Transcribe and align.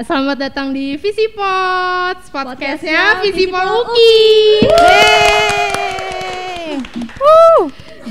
Selamat 0.00 0.48
datang 0.48 0.72
di 0.72 0.96
Visi 0.96 1.28
Pots, 1.36 2.32
podcastnya 2.32 3.20
Visi 3.20 3.44
Poluki. 3.52 4.64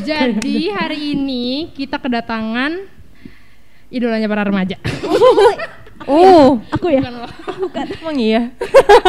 Jadi 0.06 0.70
hari 0.70 1.17
ini 1.17 1.74
kita 1.74 1.97
kedatangan 1.97 2.86
idolanya 3.90 4.29
para 4.29 4.46
remaja. 4.46 4.78
Oh, 6.08 6.63
Aku 6.72 6.88
ya? 6.88 7.04
Bukan 7.04 7.13
lo. 7.20 7.28
emang 8.00 8.18
iya. 8.18 8.42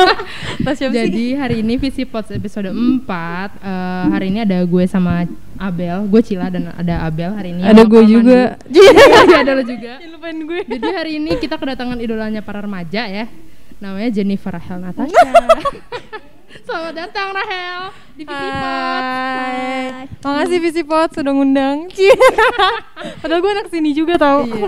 Jadi 0.90 1.38
hari 1.38 1.62
ini 1.62 1.78
Visi 1.78 2.02
Pots 2.02 2.34
episode 2.34 2.70
4 2.70 3.06
eh, 3.06 4.04
Hari 4.10 4.26
ini 4.34 4.38
ada 4.42 4.58
gue 4.66 4.84
sama 4.90 5.24
Abel 5.60 6.08
Gue 6.10 6.22
Cila 6.24 6.50
dan 6.50 6.74
ada 6.74 7.06
Abel 7.06 7.30
hari 7.36 7.54
ini 7.54 7.62
Ada 7.62 7.82
gue 7.86 8.02
juga. 8.08 8.40
Iya 8.70 9.46
ada 9.46 9.52
lo 9.54 9.62
juga 9.62 10.02
lupain 10.10 10.38
gue. 10.40 10.60
Jadi 10.66 10.88
hari 10.90 11.12
ini 11.22 11.38
kita 11.38 11.54
kedatangan 11.60 12.00
idolanya 12.02 12.42
para 12.42 12.64
remaja 12.64 13.06
ya 13.06 13.26
Namanya 13.78 14.10
Jennifer 14.10 14.52
Rahel 14.56 14.82
Natasha 14.82 15.30
Selamat 16.50 16.94
datang 16.98 17.30
Rahel 17.30 17.94
di 18.18 18.26
Visi 18.26 18.50
Pots 18.50 19.06
Hai. 19.06 20.10
Makasih 20.18 20.58
Visipot 20.58 21.08
sudah 21.14 21.30
ngundang. 21.30 21.86
Padahal 23.22 23.38
gue 23.38 23.52
anak 23.54 23.68
sini 23.70 23.94
juga 23.94 24.18
tau. 24.18 24.42
Iya. 24.42 24.66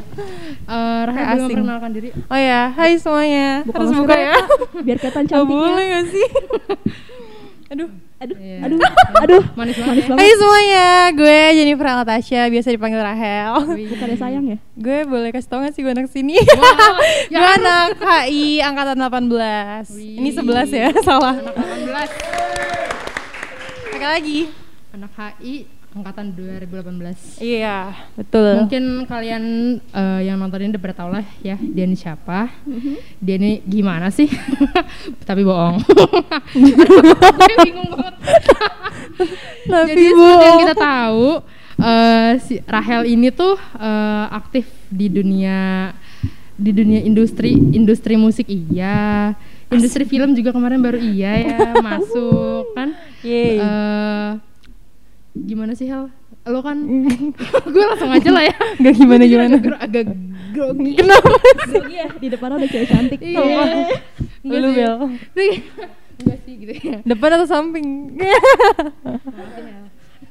Eh, 0.62 1.00
Rahel 1.02 1.10
belum 1.10 1.26
asing. 1.26 1.42
memperkenalkan 1.58 1.90
diri 1.90 2.08
Oh 2.14 2.38
ya, 2.38 2.70
hai 2.70 2.94
semuanya. 2.96 3.66
Buka 3.66 3.82
Harus 3.82 3.90
buka 3.92 4.14
ya, 4.14 4.30
ya. 4.30 4.34
Biar 4.78 4.96
kelihatan 4.96 5.24
Gak 5.26 5.30
cantiknya. 5.34 5.50
boleh 5.50 5.84
gak 5.90 6.04
sih? 6.06 6.28
Aduh. 7.72 7.88
Aduh, 8.20 8.36
Iya. 8.36 8.58
aduh, 8.62 8.78
aduh. 9.24 9.42
Manis 9.56 9.74
banget 9.74 9.88
Manis 9.88 10.06
banget. 10.06 10.20
Hai 10.20 10.32
semuanya, 10.36 10.86
gue 11.10 11.38
Jennifer 11.56 11.86
Natasha, 11.88 12.40
biasa 12.46 12.68
dipanggil 12.68 13.00
Rahel. 13.00 13.52
Wih. 13.66 13.88
Bukannya 13.90 14.14
sayang 14.14 14.44
ya? 14.46 14.58
gue 14.72 14.98
boleh 15.04 15.32
kasih 15.32 15.48
tau 15.48 15.58
gak 15.58 15.72
sih 15.72 15.80
gue 15.80 15.90
anak 15.90 16.06
sini? 16.06 16.36
Wow, 16.38 17.00
ya 17.32 17.38
gue 17.40 17.50
anak 17.58 17.96
HI 17.98 18.60
angkatan 18.60 19.00
18 19.00 19.88
Wih. 19.90 20.20
Ini 20.20 20.30
11 20.30 20.68
ya, 20.70 20.88
salah 21.06 21.34
Anak 21.34 21.56
18 21.56 22.12
Pakai 23.90 24.08
lagi 24.10 24.38
Anak 24.92 25.10
HI 25.40 25.54
angkatan 25.92 26.32
2018 26.32 27.44
Iya, 27.44 27.92
betul. 28.16 28.64
Mungkin 28.64 29.04
kalian 29.04 29.44
eh, 29.92 30.20
yang 30.24 30.40
nonton 30.40 30.64
ini 30.64 30.72
udah 30.72 30.82
pada 30.82 30.96
tau 30.96 31.08
lah 31.12 31.24
ya 31.44 31.60
dia 31.60 31.84
ini 31.84 31.96
siapa? 31.96 32.48
Dia 33.20 33.36
ini 33.36 33.60
gimana 33.68 34.08
sih? 34.08 34.28
Tapi 35.28 35.44
bohong. 35.44 35.84
Gue 37.38 37.56
bingung 37.60 37.92
banget. 37.92 38.14
Jadi 39.68 40.04
seperti 40.16 40.44
yang 40.48 40.60
kita 40.64 40.76
tahu 40.80 41.26
eh, 41.76 42.30
si 42.40 42.54
Rahel 42.64 43.02
ini 43.04 43.28
tuh 43.28 43.60
eh, 43.76 44.26
aktif 44.32 44.64
di 44.88 45.12
dunia 45.12 45.92
di 46.56 46.70
dunia 46.72 47.00
industri 47.04 47.52
industri 47.52 48.16
musik. 48.16 48.48
Iya. 48.48 49.36
Industri 49.72 50.04
film 50.04 50.36
juga 50.36 50.52
kemarin 50.52 50.84
baru 50.84 51.00
iya 51.00 51.32
ya 51.36 51.58
masuk 51.86 52.76
kan? 52.76 52.92
Yeay. 53.24 53.56
Eh, 53.56 54.30
gimana 55.32 55.72
sih 55.72 55.88
Hel 55.88 56.12
lo 56.42 56.58
kan 56.60 56.76
gue 57.72 57.84
langsung 57.86 58.10
aja 58.10 58.30
lah 58.30 58.44
ya 58.44 58.56
Gak 58.82 58.94
gimana 58.98 59.22
gimana 59.24 59.54
agak, 59.56 59.78
agak 59.78 60.04
grogi 60.52 60.92
Kenapa? 61.00 61.28
Grogi 61.70 61.94
ya, 61.96 62.06
di 62.12 62.28
depan 62.28 62.50
ada 62.52 62.66
cewek 62.66 62.88
cantik. 62.90 63.20
iya 63.22 63.40
Enggak 64.42 64.58
Lu 64.60 64.68
sih. 64.68 64.76
Bel 64.76 64.94
enggak 66.22 66.38
sih 66.44 66.54
gitu 66.58 66.72
ya 66.76 66.98
Depan 67.06 67.30
atau 67.34 67.46
samping? 67.46 67.86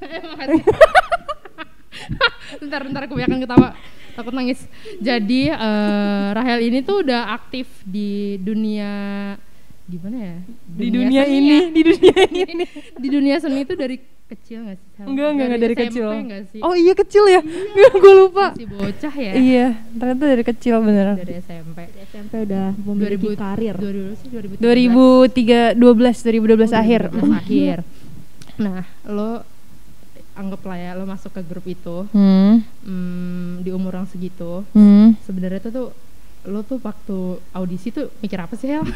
Makasih. 0.02 0.64
bentar 2.60 2.82
bentar 2.84 3.04
kebanyakan 3.06 3.40
ketawa 3.40 3.70
takut 4.12 4.34
nangis 4.36 4.68
jadi 5.00 5.56
eh, 5.56 6.28
Rahel 6.36 6.60
ini 6.68 6.84
tuh 6.84 7.04
udah 7.06 7.32
aktif 7.32 7.68
di 7.88 8.36
dunia 8.38 8.92
gimana 9.88 10.18
ya 10.20 10.38
Di 10.68 10.88
dunia 10.90 11.22
seni 11.24 11.38
ini, 11.38 11.52
ya. 11.52 11.62
di 11.70 11.82
dunia 11.84 12.16
ini 12.28 12.66
di 12.96 13.08
dunia 13.08 13.36
seni 13.40 13.60
itu 13.64 13.74
dari 13.76 13.96
kecil 14.32 14.60
nggak 14.64 14.78
sih 14.80 14.90
Sal? 14.96 15.06
Enggak, 15.12 15.28
enggak, 15.36 15.46
enggak 15.48 15.62
dari 15.62 15.76
SMP 15.76 15.84
kecil. 15.84 16.08
Nggak 16.08 16.44
sih? 16.52 16.62
Oh 16.64 16.74
iya 16.76 16.94
kecil 16.96 17.24
ya? 17.28 17.42
Gue 18.04 18.14
lupa. 18.16 18.46
Masih 18.56 18.68
bocah 18.72 19.14
ya? 19.16 19.34
Iya, 19.36 19.68
ternyata 19.92 20.24
dari 20.24 20.44
kecil 20.48 20.76
beneran 20.80 21.16
dari 21.20 21.34
SMP 21.44 21.78
Di 21.92 22.00
SMP 22.08 22.34
udah 22.48 22.66
memiliki 22.80 23.28
2000 23.36 23.44
karir. 23.44 23.76
2000 23.76 24.20
sih 24.20 24.28
2003, 24.32 25.76
12, 25.76 25.76
2012 25.76 26.72
2013 26.72 26.82
akhir. 26.82 27.02
2012 27.12 27.42
akhir. 27.44 27.78
Nah 28.62 28.84
lo 29.08 29.32
anggaplah 30.32 30.78
ya 30.80 30.92
lo 30.96 31.04
masuk 31.04 31.32
ke 31.36 31.42
grup 31.44 31.66
itu. 31.68 32.08
Hmm, 32.16 32.64
hmm, 32.88 33.68
di 33.68 33.70
umur 33.76 34.00
yang 34.00 34.08
segitu. 34.08 34.64
Hmm. 34.72 35.20
Sebenarnya 35.28 35.60
tuh 35.68 35.72
tuh 35.72 35.88
lo 36.48 36.66
tuh 36.66 36.82
waktu 36.82 37.38
audisi 37.54 37.94
tuh 37.94 38.10
mikir 38.24 38.40
apa 38.42 38.56
sih 38.58 38.72
Hel? 38.72 38.88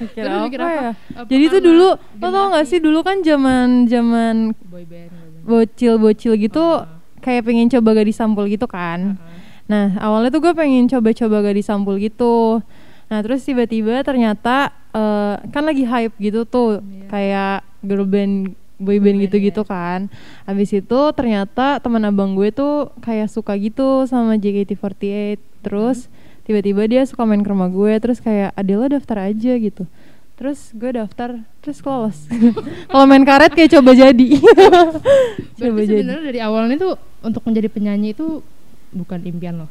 Mikir 0.00 0.24
apa, 0.24 0.40
mikir 0.42 0.58
ya? 0.58 0.66
apa? 0.66 0.88
Apa 1.14 1.28
Jadi 1.28 1.44
tuh 1.44 1.52
karena 1.52 1.68
dulu, 1.68 1.88
lo 2.16 2.28
tau 2.32 2.46
gak 2.50 2.66
sih 2.66 2.78
dulu 2.78 2.98
kan 3.00 3.16
zaman 3.20 3.66
zaman 3.84 4.34
boy 4.64 4.84
band. 4.84 5.12
bocil-bocil 5.42 6.32
gitu 6.36 6.64
Ah. 6.80 6.88
kayak 7.18 7.44
pengen 7.44 7.68
coba 7.68 7.90
gadis 7.94 8.16
sampul 8.16 8.44
gitu 8.46 8.64
kan. 8.64 9.16
Ah. 9.16 9.28
Nah 9.66 9.86
awalnya 9.98 10.30
tuh 10.30 10.40
gue 10.40 10.52
pengen 10.52 10.86
coba-coba 10.86 11.42
gadis 11.42 11.64
sampul 11.64 11.96
gitu. 11.96 12.64
Nah 13.06 13.18
terus 13.20 13.42
tiba-tiba 13.42 14.00
ternyata 14.00 14.72
eh, 14.90 15.34
kan 15.48 15.62
lagi 15.62 15.84
hype 15.84 16.16
gitu 16.16 16.42
tuh 16.42 16.80
Iya. 16.80 17.06
kayak 17.06 17.56
girl 17.80 18.04
band, 18.04 18.52
boy 18.76 18.96
band 18.96 19.16
band, 19.16 19.24
gitu-gitu 19.24 19.62
iya. 19.62 19.68
kan. 19.68 20.00
Habis 20.44 20.70
itu 20.74 21.00
ternyata 21.12 21.76
teman 21.78 22.02
abang 22.02 22.32
gue 22.32 22.48
tuh 22.50 22.88
kayak 22.98 23.28
suka 23.28 23.52
gitu 23.54 24.04
sama 24.04 24.34
JKT48. 24.34 25.36
Terus 25.60 26.08
tiba-tiba 26.46 26.82
dia 26.88 27.02
suka 27.04 27.26
main 27.26 27.42
ke 27.44 27.50
rumah 27.50 27.68
gue. 27.68 27.92
Terus 28.00 28.18
kayak 28.22 28.54
Adela 28.54 28.86
daftar 28.88 29.28
aja 29.30 29.52
gitu. 29.56 29.84
Terus 30.40 30.72
gue 30.72 30.96
daftar, 30.96 31.36
terus 31.60 31.84
lolos. 31.84 32.16
Kalau 32.90 33.04
main 33.04 33.28
karet 33.28 33.52
kayak 33.52 33.76
coba 33.76 33.92
jadi. 33.92 34.28
coba 35.60 35.78
jadi. 35.84 36.00
sebenarnya 36.00 36.24
dari 36.32 36.40
awalnya 36.40 36.76
tuh 36.80 36.96
untuk 37.20 37.44
menjadi 37.44 37.68
penyanyi 37.68 38.16
itu 38.16 38.40
bukan 38.96 39.20
impian 39.28 39.60
lo. 39.60 39.68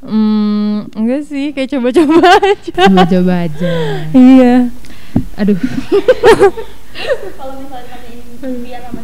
Hmm, 0.00 0.88
enggak 0.96 1.24
sih, 1.28 1.52
kayak 1.52 1.68
coba-coba 1.76 2.20
aja. 2.52 2.72
Coba-coba 2.88 3.34
aja. 3.44 3.72
iya. 4.16 4.72
Aduh. 5.36 5.56
Kalau 7.36 7.54
misalnya 7.60 7.96
impian 8.40 8.80
sama 8.88 9.02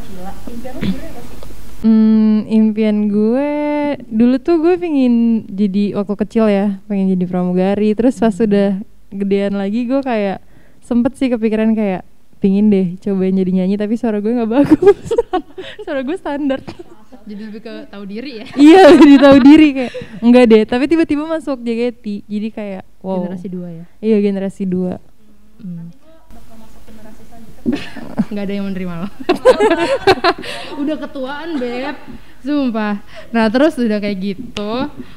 impian 2.70 3.10
gue 3.10 3.50
dulu 4.06 4.36
tuh 4.38 4.62
gue 4.62 4.78
pengen 4.78 5.42
jadi 5.50 5.98
waktu 5.98 6.14
kecil 6.22 6.46
ya, 6.46 6.78
pengen 6.86 7.18
jadi 7.18 7.24
pramugari. 7.26 7.90
Terus 7.98 8.22
pas 8.22 8.30
sudah 8.30 8.78
gedean 9.10 9.58
lagi 9.58 9.84
gue 9.90 10.00
kayak 10.00 10.38
sempet 10.82 11.18
sih 11.18 11.28
kepikiran 11.28 11.74
kayak 11.74 12.06
pingin 12.42 12.74
deh 12.74 12.98
cobain 12.98 13.30
jadi 13.30 13.62
nyanyi 13.62 13.78
tapi 13.78 13.94
suara 13.94 14.18
gue 14.18 14.30
nggak 14.30 14.50
bagus. 14.50 14.98
suara 15.86 16.00
gue 16.02 16.16
standar. 16.18 16.62
Jadi 17.22 17.42
lebih 17.46 17.62
ke 17.62 17.74
tahu 17.86 18.02
diri 18.02 18.42
ya. 18.42 18.46
iya, 18.70 18.82
jadi 18.98 19.14
tahu 19.22 19.36
diri 19.46 19.68
kayak 19.70 19.92
enggak 20.18 20.44
deh. 20.50 20.62
Tapi 20.66 20.84
tiba-tiba 20.90 21.22
masuk 21.26 21.62
JKT, 21.62 22.26
jadi 22.26 22.48
kayak 22.50 22.82
wow. 22.98 23.22
Generasi 23.22 23.46
dua 23.46 23.68
ya. 23.70 23.84
Iya 24.02 24.16
generasi 24.18 24.62
dua. 24.66 24.98
Hmm. 25.62 25.94
Nggak 28.34 28.44
ada 28.48 28.54
yang 28.58 28.66
menerima 28.66 28.94
lo. 29.06 29.08
udah 30.82 30.96
ketuaan 30.98 31.48
beb, 31.62 31.96
sumpah. 32.42 32.98
Nah 33.30 33.46
terus 33.46 33.74
udah 33.74 33.96
kayak 33.96 34.18
gitu, 34.18 34.72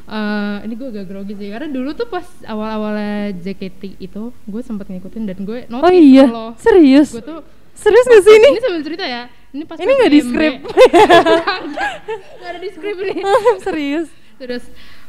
eh, 0.05 0.55
ini 0.61 0.73
gue 0.73 0.87
agak 0.87 1.05
grogi 1.05 1.33
sih 1.33 1.49
karena 1.49 1.67
dulu 1.67 1.91
tuh 1.91 2.05
pas 2.05 2.21
awal-awalnya 2.43 3.33
JKT 3.35 3.97
itu 3.99 4.23
gue 4.31 4.61
sempet 4.61 4.85
ngikutin 4.87 5.23
dan 5.25 5.37
gue 5.39 5.65
notice 5.65 5.81
Oh 5.81 5.91
iya, 5.91 6.25
serius? 6.55 7.09
gue 7.11 7.21
tuh 7.21 7.41
Serius 7.75 8.07
gak 8.07 8.23
sih 8.23 8.31
ini? 8.31 8.47
ini 8.47 8.59
sambil 8.61 8.81
cerita 8.81 9.03
ya. 9.03 9.23
Ini 9.51 9.63
pas 9.63 9.75
Ini 9.75 9.91
nggak 9.91 10.07
di 10.09 10.21
skrip. 10.21 10.53
Nggak 12.39 12.49
ada 12.49 12.59
di 12.59 12.69
skrip 12.71 12.95
ini. 13.01 13.19
serius? 13.65 14.07
Terus 14.35 14.63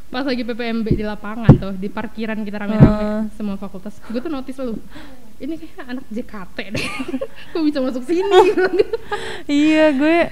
pas 0.07 0.23
lagi 0.23 0.43
PPMB 0.43 0.87
di 0.89 1.03
lapangan 1.03 1.51
tuh 1.53 1.75
di 1.75 1.87
parkiran 1.87 2.39
kita 2.41 2.57
rame-rame 2.57 2.87
Ah. 2.87 3.23
semua 3.35 3.55
fakultas 3.55 3.99
gue 4.01 4.23
tuh 4.23 4.31
notice 4.31 4.55
lu 4.61 4.79
ini 5.37 5.59
kayak 5.59 5.83
anak 5.85 6.05
JKT 6.07 6.59
deh 6.71 6.87
kok 7.51 7.59
bisa 7.61 7.83
masuk 7.83 8.07
sini 8.07 8.55
iya, 9.51 9.91
gue 9.91 10.31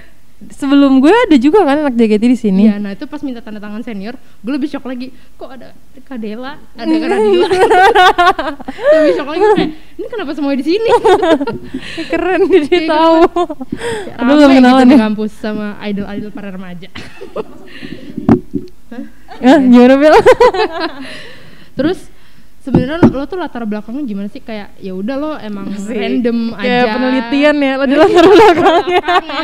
sebelum 0.51 0.99
gue 0.99 1.09
ada 1.09 1.35
juga 1.35 1.63
kan 1.63 1.81
anak 1.81 1.93
JKT 1.93 2.23
di 2.25 2.37
sini. 2.37 2.63
Iya, 2.67 2.77
nah 2.77 2.91
itu 2.91 3.05
pas 3.05 3.21
minta 3.21 3.39
tanda 3.39 3.57
tangan 3.57 3.81
senior, 3.81 4.13
gue 4.15 4.51
lebih 4.51 4.67
shock 4.67 4.83
lagi. 4.83 5.09
Kok 5.35 5.49
ada 5.49 5.71
Kadela, 6.03 6.57
ada 6.73 6.95
Kadila. 7.05 7.47
lebih 8.91 9.13
shock 9.13 9.29
lagi 9.29 9.41
kayak, 9.55 9.69
ini 9.95 10.05
kenapa 10.05 10.31
semuanya 10.33 10.59
di 10.59 10.67
sini? 10.67 10.89
Keren 12.11 12.41
jadi 12.45 12.67
Kayak 12.67 12.89
tahu. 12.91 13.19
Rame 14.13 14.21
Aduh 14.21 14.35
belum 14.35 14.51
gitu 14.51 14.83
di 14.85 14.93
ya. 14.93 14.99
kampus 15.01 15.31
sama 15.33 15.67
idol-idol 15.81 16.29
para 16.29 16.49
remaja. 16.51 16.89
Ah, 19.43 19.59
gimana 19.59 19.99
Bel? 19.99 20.15
Terus 21.75 22.07
sebenarnya 22.65 22.97
lo, 22.97 23.07
lo 23.11 23.25
tuh 23.25 23.37
latar 23.37 23.61
belakangnya 23.63 24.03
gimana 24.03 24.25
sih 24.25 24.39
kayak 24.39 24.73
ya 24.75 24.91
udah 24.91 25.15
lo 25.15 25.31
emang 25.37 25.69
Asik. 25.69 25.93
random 25.93 26.37
aja 26.51 26.65
Kayak 26.65 26.85
penelitian 26.91 27.55
ya, 27.57 27.73
lo 27.75 27.85
di 27.85 27.95
latar 27.95 28.25
belakangnya. 28.25 29.03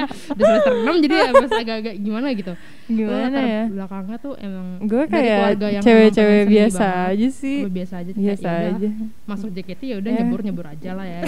di 0.10 0.42
semester 0.42 0.74
6 0.76 1.04
jadi 1.04 1.14
ya 1.16 1.30
pas 1.32 1.52
agak-agak 1.54 1.96
gimana 1.98 2.28
gitu 2.32 2.54
Lo 2.84 2.98
Gimana 2.98 3.24
latar 3.24 3.44
ya? 3.46 3.62
belakangnya 3.70 4.18
tuh 4.18 4.34
emang 4.36 4.68
Gue 4.84 5.04
kayak 5.06 5.38
keluarga 5.54 5.68
yang 5.70 5.84
cewek-cewek 5.84 6.44
biasa 6.46 6.82
banget. 6.84 7.12
aja 7.14 7.28
sih. 7.32 7.58
Lo 7.58 7.70
biasa 7.72 7.94
aja 7.96 8.12
Biasa 8.12 8.42
ya 8.44 8.52
udah, 8.52 8.74
aja. 8.76 8.90
masuk 9.24 9.50
JKT 9.52 9.82
ya 9.86 9.96
udah 9.98 10.12
Ya. 10.12 10.18
nyebur 10.20 10.40
nyebur 10.42 10.66
aja 10.66 10.90
lah 10.92 11.06
ya 11.06 11.22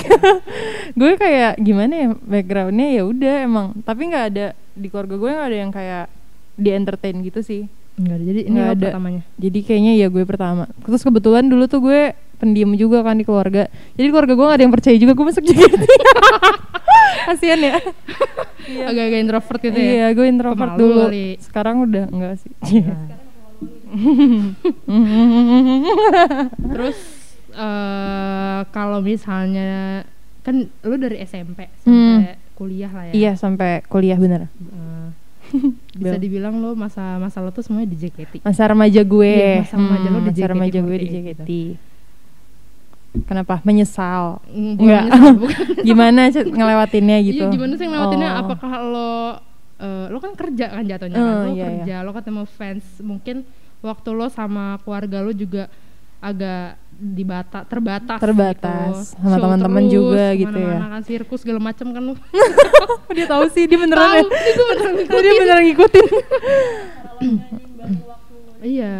gue 0.99 1.11
kayak 1.15 1.53
gimana 1.57 1.93
ya 1.95 2.07
backgroundnya 2.17 2.87
ya 2.91 3.03
udah 3.03 3.35
emang 3.41 3.67
tapi 3.81 4.01
nggak 4.05 4.25
ada 4.27 4.45
di 4.73 4.87
keluarga 4.87 5.15
gue 5.15 5.29
nggak 5.31 5.47
ada 5.47 5.57
yang 5.59 5.71
kayak 5.71 6.05
di 6.55 6.69
entertain 6.69 7.17
gitu 7.21 7.39
sih 7.39 7.63
Enggak 7.93 8.15
ada. 8.15 8.23
Jadi 8.23 8.39
ini 8.41 8.51
Nggak 8.51 8.71
ada. 8.71 8.85
pertamanya 8.87 9.21
jadi 9.35 9.59
kayaknya 9.61 9.93
ya 9.95 10.07
gue 10.07 10.23
pertama. 10.23 10.63
Terus 10.81 11.01
kebetulan 11.01 11.45
dulu 11.45 11.63
tuh 11.65 11.79
gue 11.79 12.01
pendiam 12.35 12.73
juga 12.73 13.01
kan 13.01 13.13
di 13.13 13.23
keluarga. 13.23 13.69
Jadi 13.93 14.07
keluarga 14.07 14.33
gue 14.33 14.45
gak 14.45 14.57
ada 14.57 14.63
yang 14.63 14.73
percaya 14.73 14.95
juga 14.95 15.13
gue 15.13 15.25
masuk 15.25 15.43
JKT 15.43 15.83
kasian 17.25 17.59
ya. 17.61 17.77
Iya. 18.63 18.83
Agak-agak 18.89 19.19
introvert 19.21 19.59
gitu 19.61 19.75
ya? 19.75 19.91
Iya 19.93 20.07
gue 20.11 20.25
introvert 20.25 20.71
Pemalu 20.71 20.81
dulu. 20.81 21.01
kali. 21.07 21.27
sekarang 21.39 21.75
udah 21.83 22.05
enggak 22.09 22.33
sih. 22.37 22.51
Nah. 22.81 23.21
Terus 26.65 26.97
eh 27.53 28.59
kalau 28.67 28.99
misalnya 28.99 30.01
kan 30.41 30.55
lu 30.81 30.95
dari 30.97 31.21
SMP 31.21 31.69
sampai 31.79 32.35
kuliah 32.53 32.89
lah 32.89 33.05
ya. 33.07 33.13
iya 33.13 33.31
sampai 33.33 33.85
kuliah 33.85 34.17
bener. 34.17 34.49
Eh, 34.49 35.02
bisa 35.99 36.17
dibilang 36.17 36.57
lo 36.57 36.73
masa 36.73 37.17
masa 37.17 37.39
lo 37.39 37.49
tuh 37.49 37.61
semuanya 37.61 37.87
di 37.87 37.97
JKT. 37.99 38.33
masa 38.41 38.63
remaja 38.65 39.01
gue 39.01 39.33
Iya, 39.33 39.61
masa 39.61 39.75
remaja 39.77 40.07
lo 40.07 40.17
di 40.17 40.23
masa 40.23 40.35
JKT 40.35 40.49
remaja 40.49 40.79
gue 40.79 40.95
di 40.95 41.07
48 41.07 41.13
JKT 41.13 41.49
kenapa 43.23 43.55
menyesal 43.61 44.41
Mm, 44.49 44.73
Enggak. 44.75 45.03
gimana 45.87 46.21
ngelewatinnya 46.29 47.17
gitu 47.23 47.43
Iya, 47.43 47.53
gimana 47.53 47.73
sih 47.73 47.85
ngelewatinnya? 47.85 48.29
Oh. 48.31 48.39
Apakah 48.41 48.73
lo 48.83 49.11
eh, 49.77 50.05
lo 50.07 50.17
kan 50.17 50.33
kerja 50.33 50.65
kan 50.71 50.83
jatuhnya 50.83 51.15
Oh, 51.15 51.21
kan? 51.21 51.37
Lo 51.43 51.49
iya, 51.51 51.65
kerja, 51.67 51.95
lo 52.01 52.11
ketemu 52.11 52.41
fans. 52.47 52.85
Mungkin 52.99 53.45
waktu 53.79 54.09
lo 54.09 54.27
sama 54.27 54.81
keluarga 54.81 55.19
lo 55.19 55.29
juga 55.29 55.69
agak 56.19 56.79
dibata 56.95 57.63
terbatas 57.63 58.17
Terbatas. 58.17 58.95
gitu. 59.11 59.19
Sama 59.19 59.37
teman-teman 59.37 59.83
juga 59.85 60.25
gitu 60.33 60.53
ya. 60.53 60.77
kan 60.79 61.01
sirkus 61.01 61.39
segala 61.39 61.59
macam 61.59 61.87
kan 61.87 62.01
lo 62.01 62.13
dia 63.15 63.25
tahu 63.25 63.43
sih 63.49 63.63
dia 63.63 63.75
beneran 63.75 64.21
tahu 64.21 64.29
ya 64.29 64.51
gue 64.51 64.65
beneran 64.67 64.93
dia 64.93 65.03
ngikutin 65.03 65.33
beneran 65.37 65.63
ngikutin 65.65 66.05
iya 68.61 68.93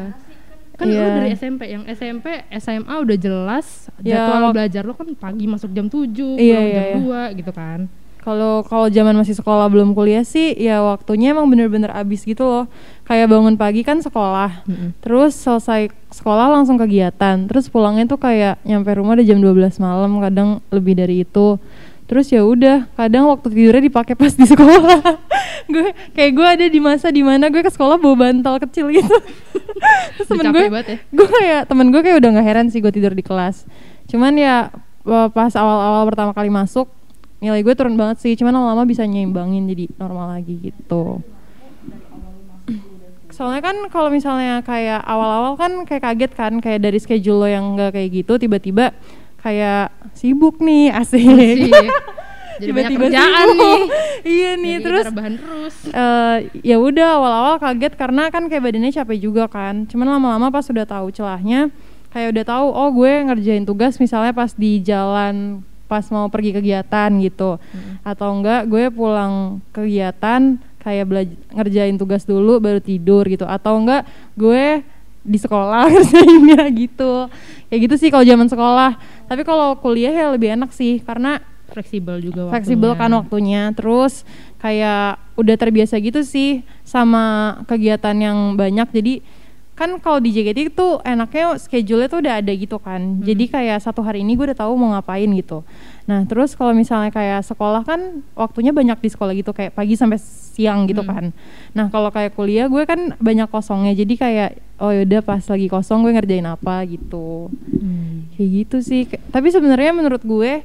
kan 0.74 0.86
Iya. 0.86 1.00
lo 1.00 1.10
dari 1.16 1.30
SMP 1.34 1.62
yang 1.68 1.84
SMP 1.88 2.25
SMA 2.51 2.94
udah 2.98 3.13
jelas 3.16 3.88
Ya, 4.00 4.19
jadwal 4.19 4.42
wak- 4.44 4.54
belajar 4.54 4.84
lo 4.84 4.94
kan 4.94 5.07
pagi 5.13 5.45
masuk 5.45 5.69
jam 5.69 5.86
7 5.86 6.01
Iya, 6.36 6.57
pulang 6.57 6.66
iya, 6.66 6.74
jam 6.74 6.86
iya. 7.00 7.30
2 7.31 7.40
gitu 7.40 7.51
kan 7.51 7.80
kalau 8.24 8.64
kalau 8.64 8.88
zaman 8.88 9.20
masih 9.20 9.36
sekolah 9.36 9.68
belum 9.68 9.92
kuliah 9.92 10.24
sih 10.24 10.56
ya 10.56 10.80
waktunya 10.80 11.36
emang 11.36 11.52
bener-bener 11.52 11.92
abis 11.92 12.24
gitu 12.24 12.48
loh. 12.48 12.66
Kayak 13.04 13.36
bangun 13.36 13.60
pagi 13.60 13.84
kan 13.84 14.00
sekolah 14.00 14.64
Mm-mm. 14.64 14.96
terus 15.04 15.36
selesai 15.36 15.92
sekolah 16.08 16.48
langsung 16.56 16.80
kegiatan 16.80 17.52
terus 17.52 17.68
pulangnya 17.68 18.08
tuh 18.08 18.16
kayak 18.16 18.64
nyampe 18.64 18.96
rumah 18.96 19.20
udah 19.20 19.28
jam 19.28 19.44
12 19.44 19.75
malam 19.84 20.24
kadang 20.24 20.50
lebih 20.72 20.96
dari 20.96 21.28
itu. 21.28 21.60
Terus 22.08 22.31
ya 22.31 22.44
udah 22.48 22.88
kadang 22.96 23.28
waktu 23.31 23.48
tidurnya 23.52 23.84
dipakai 23.92 24.16
pas 24.16 24.31
di 24.31 24.48
sekolah. 24.48 25.04
Gue 25.74 25.96
kayak 26.12 26.31
gue 26.36 26.48
ada 26.60 26.66
di 26.68 26.80
masa 26.84 27.08
di 27.08 27.24
mana 27.24 27.48
gue 27.48 27.64
ke 27.64 27.72
sekolah 27.72 27.96
bawa 27.96 28.28
bantal 28.28 28.60
kecil 28.68 28.92
gitu. 28.92 29.16
Terus 30.19 30.28
temen 30.28 30.52
gue 30.52 30.68
ya. 30.68 31.00
gue 31.00 31.28
kayak 31.28 31.62
temen 31.72 31.88
gue 31.88 32.02
kayak 32.04 32.18
udah 32.19 32.30
nggak 32.36 32.48
heran 32.48 32.68
sih 32.68 32.84
gue 32.84 32.92
tidur 32.92 33.16
di 33.16 33.24
kelas. 33.24 33.64
Cuman 34.12 34.36
ya 34.36 34.68
eh, 35.08 35.28
pas 35.31 35.56
awal-awal 35.56 36.04
pertama 36.12 36.36
kali 36.36 36.52
masuk 36.52 36.92
nilai 37.44 37.60
gue 37.60 37.75
turun 37.75 38.00
banget 38.00 38.24
sih 38.24 38.34
cuman 38.40 38.56
lama-lama 38.56 38.88
bisa 38.88 39.04
nyimbangin 39.04 39.68
jadi 39.68 39.92
normal 40.00 40.40
lagi 40.40 40.72
gitu. 40.72 41.19
Soalnya 43.34 43.66
kan 43.66 43.75
kalau 43.90 44.07
misalnya 44.07 44.62
kayak 44.62 45.01
awal-awal 45.04 45.57
kan 45.57 45.84
kayak 45.84 46.06
kaget 46.06 46.31
kan 46.38 46.54
kayak 46.62 46.80
dari 46.80 47.01
schedule 47.01 47.44
lo 47.44 47.48
yang 47.50 47.74
nggak 47.74 47.98
kayak 47.98 48.10
gitu 48.24 48.38
tiba-tiba 48.38 48.94
kayak 49.42 49.90
sibuk 50.13 50.62
nih 50.62 50.94
asik. 51.04 51.19
Sih. 51.19 51.74
jadi 52.62 52.69
banyak 52.72 52.92
kerjaan 52.94 53.48
sibuk. 53.50 53.60
nih. 53.60 53.81
Iya 54.24 54.51
nih 54.56 54.75
Jadi 54.80 54.86
terus 54.88 55.06
terus. 55.12 55.75
eh 55.92 56.38
ya 56.63 56.80
udah 56.80 57.19
awal-awal 57.19 57.56
kaget 57.60 58.00
karena 58.00 58.31
kan 58.31 58.48
kayak 58.48 58.63
badannya 58.63 58.94
capek 58.94 59.18
juga 59.19 59.50
kan. 59.51 59.84
Cuman 59.90 60.07
lama-lama 60.07 60.48
pas 60.48 60.63
udah 60.69 60.86
tahu 60.88 61.12
celahnya 61.12 61.74
kayak 62.13 62.38
udah 62.38 62.45
tahu 62.45 62.68
oh 62.69 62.90
gue 62.94 63.12
ngerjain 63.25 63.66
tugas 63.66 63.98
misalnya 63.98 64.31
pas 64.31 64.54
di 64.54 64.78
jalan 64.80 65.66
pas 65.94 66.06
mau 66.10 66.25
pergi 66.34 66.57
kegiatan 66.57 67.10
gitu. 67.22 67.62
Atau 68.01 68.34
enggak 68.34 68.66
gue 68.66 68.90
pulang 68.90 69.62
kegiatan 69.69 70.57
kayak 70.81 71.06
belajar 71.06 71.38
ngerjain 71.54 71.95
tugas 72.01 72.25
dulu 72.25 72.57
baru 72.57 72.81
tidur 72.81 73.30
gitu. 73.30 73.45
Atau 73.45 73.78
enggak 73.78 74.10
gue 74.34 74.81
di 75.22 75.38
sekolah 75.38 75.86
ngerjainnya 75.94 76.66
gitu. 76.74 77.30
Kayak 77.69 77.80
gitu 77.86 77.95
sih 78.01 78.10
kalau 78.10 78.25
zaman 78.25 78.50
sekolah. 78.50 78.98
Tapi 79.30 79.45
kalau 79.45 79.78
kuliah 79.78 80.10
ya 80.10 80.28
lebih 80.34 80.57
enak 80.57 80.74
sih 80.74 80.98
karena 81.06 81.38
fleksibel 81.69 82.22
juga 82.22 82.50
fleksibel 82.50 82.98
kan 82.98 83.13
waktunya. 83.13 83.69
Terus 83.78 84.25
kayak 84.57 85.22
udah 85.38 85.56
terbiasa 85.62 86.01
gitu 86.01 86.25
sih 86.25 86.66
sama 86.81 87.57
kegiatan 87.69 88.18
yang 88.18 88.57
banyak. 88.57 88.90
Jadi 88.90 89.13
kan 89.74 89.98
kalau 89.98 90.22
di 90.22 90.30
JKT 90.30 90.70
itu 90.70 90.88
enaknya 91.02 91.58
schedule-nya 91.58 92.06
tuh 92.06 92.22
udah 92.22 92.34
ada 92.38 92.54
gitu 92.54 92.78
kan. 92.78 93.18
Jadi 93.20 93.50
kayak 93.50 93.81
satu 93.81 94.06
hari 94.06 94.22
ini 94.22 94.38
gue 94.38 94.46
udah 94.46 94.60
tahu 94.60 94.78
mau 94.78 94.94
ngapain 94.94 95.25
gitu. 95.34 95.66
Nah 96.06 96.22
terus 96.24 96.54
kalau 96.54 96.72
misalnya 96.72 97.10
kayak 97.10 97.42
sekolah 97.42 97.81
kan 97.81 98.22
waktunya 98.34 98.70
banyak 98.70 99.02
di 99.02 99.10
sekolah 99.10 99.34
gitu 99.34 99.50
kayak 99.50 99.74
pagi 99.74 99.98
sampai 99.98 100.22
siang 100.22 100.86
gitu 100.86 101.02
Hmm. 101.02 101.10
kan. 101.10 101.25
Nah 101.74 101.90
kalau 101.90 102.14
kayak 102.14 102.38
kuliah 102.38 102.70
gue 102.70 102.86
kan 102.86 103.18
banyak 103.18 103.50
kosongnya 103.50 103.98
jadi 103.98 104.14
kayak 104.14 104.50
oh 104.78 104.94
yaudah 104.94 105.25
pas 105.25 105.42
lagi 105.42 105.66
kosong 105.66 106.06
gue 106.06 106.14
ngerjain 106.14 106.46
apa 106.46 106.86
gitu. 106.86 107.50
Hmm. 107.74 108.30
kayak 108.38 108.50
gitu 108.54 108.78
sih. 108.80 109.10
Tapi 109.10 109.50
sebenarnya 109.50 109.90
menurut 109.90 110.22
gue 110.22 110.62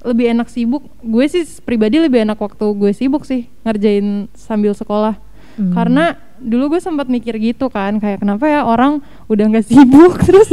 lebih 0.00 0.32
enak 0.32 0.48
sibuk 0.48 0.86
gue 1.02 1.24
sih 1.26 1.42
pribadi 1.60 1.98
lebih 1.98 2.22
enak 2.22 2.38
waktu 2.38 2.62
gue 2.72 2.94
sibuk 2.94 3.26
sih 3.26 3.50
ngerjain 3.66 4.30
sambil 4.32 4.70
sekolah. 4.70 5.18
Hmm. 5.58 5.74
karena 5.74 6.14
dulu 6.40 6.76
gue 6.76 6.80
sempat 6.80 7.06
mikir 7.06 7.36
gitu 7.38 7.68
kan 7.68 8.00
kayak 8.00 8.24
kenapa 8.24 8.48
ya 8.48 8.64
orang 8.64 9.04
udah 9.28 9.44
nggak 9.52 9.66
sibuk? 9.68 10.18
Terus 10.26 10.48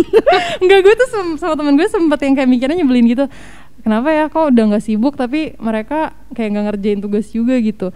nggak 0.61 0.79
gue 0.83 0.93
tuh 0.93 1.07
sama 1.39 1.55
temen 1.55 1.79
gue 1.79 1.87
sempet 1.87 2.19
yang 2.27 2.33
kayak 2.35 2.49
mikirnya 2.49 2.77
nyebelin 2.83 3.07
gitu 3.07 3.25
kenapa 3.87 4.11
ya 4.11 4.27
kok 4.27 4.51
udah 4.51 4.63
nggak 4.75 4.83
sibuk 4.83 5.15
tapi 5.15 5.55
mereka 5.63 6.11
kayak 6.35 6.49
nggak 6.51 6.65
ngerjain 6.75 6.99
tugas 6.99 7.31
juga 7.31 7.55
gitu. 7.63 7.95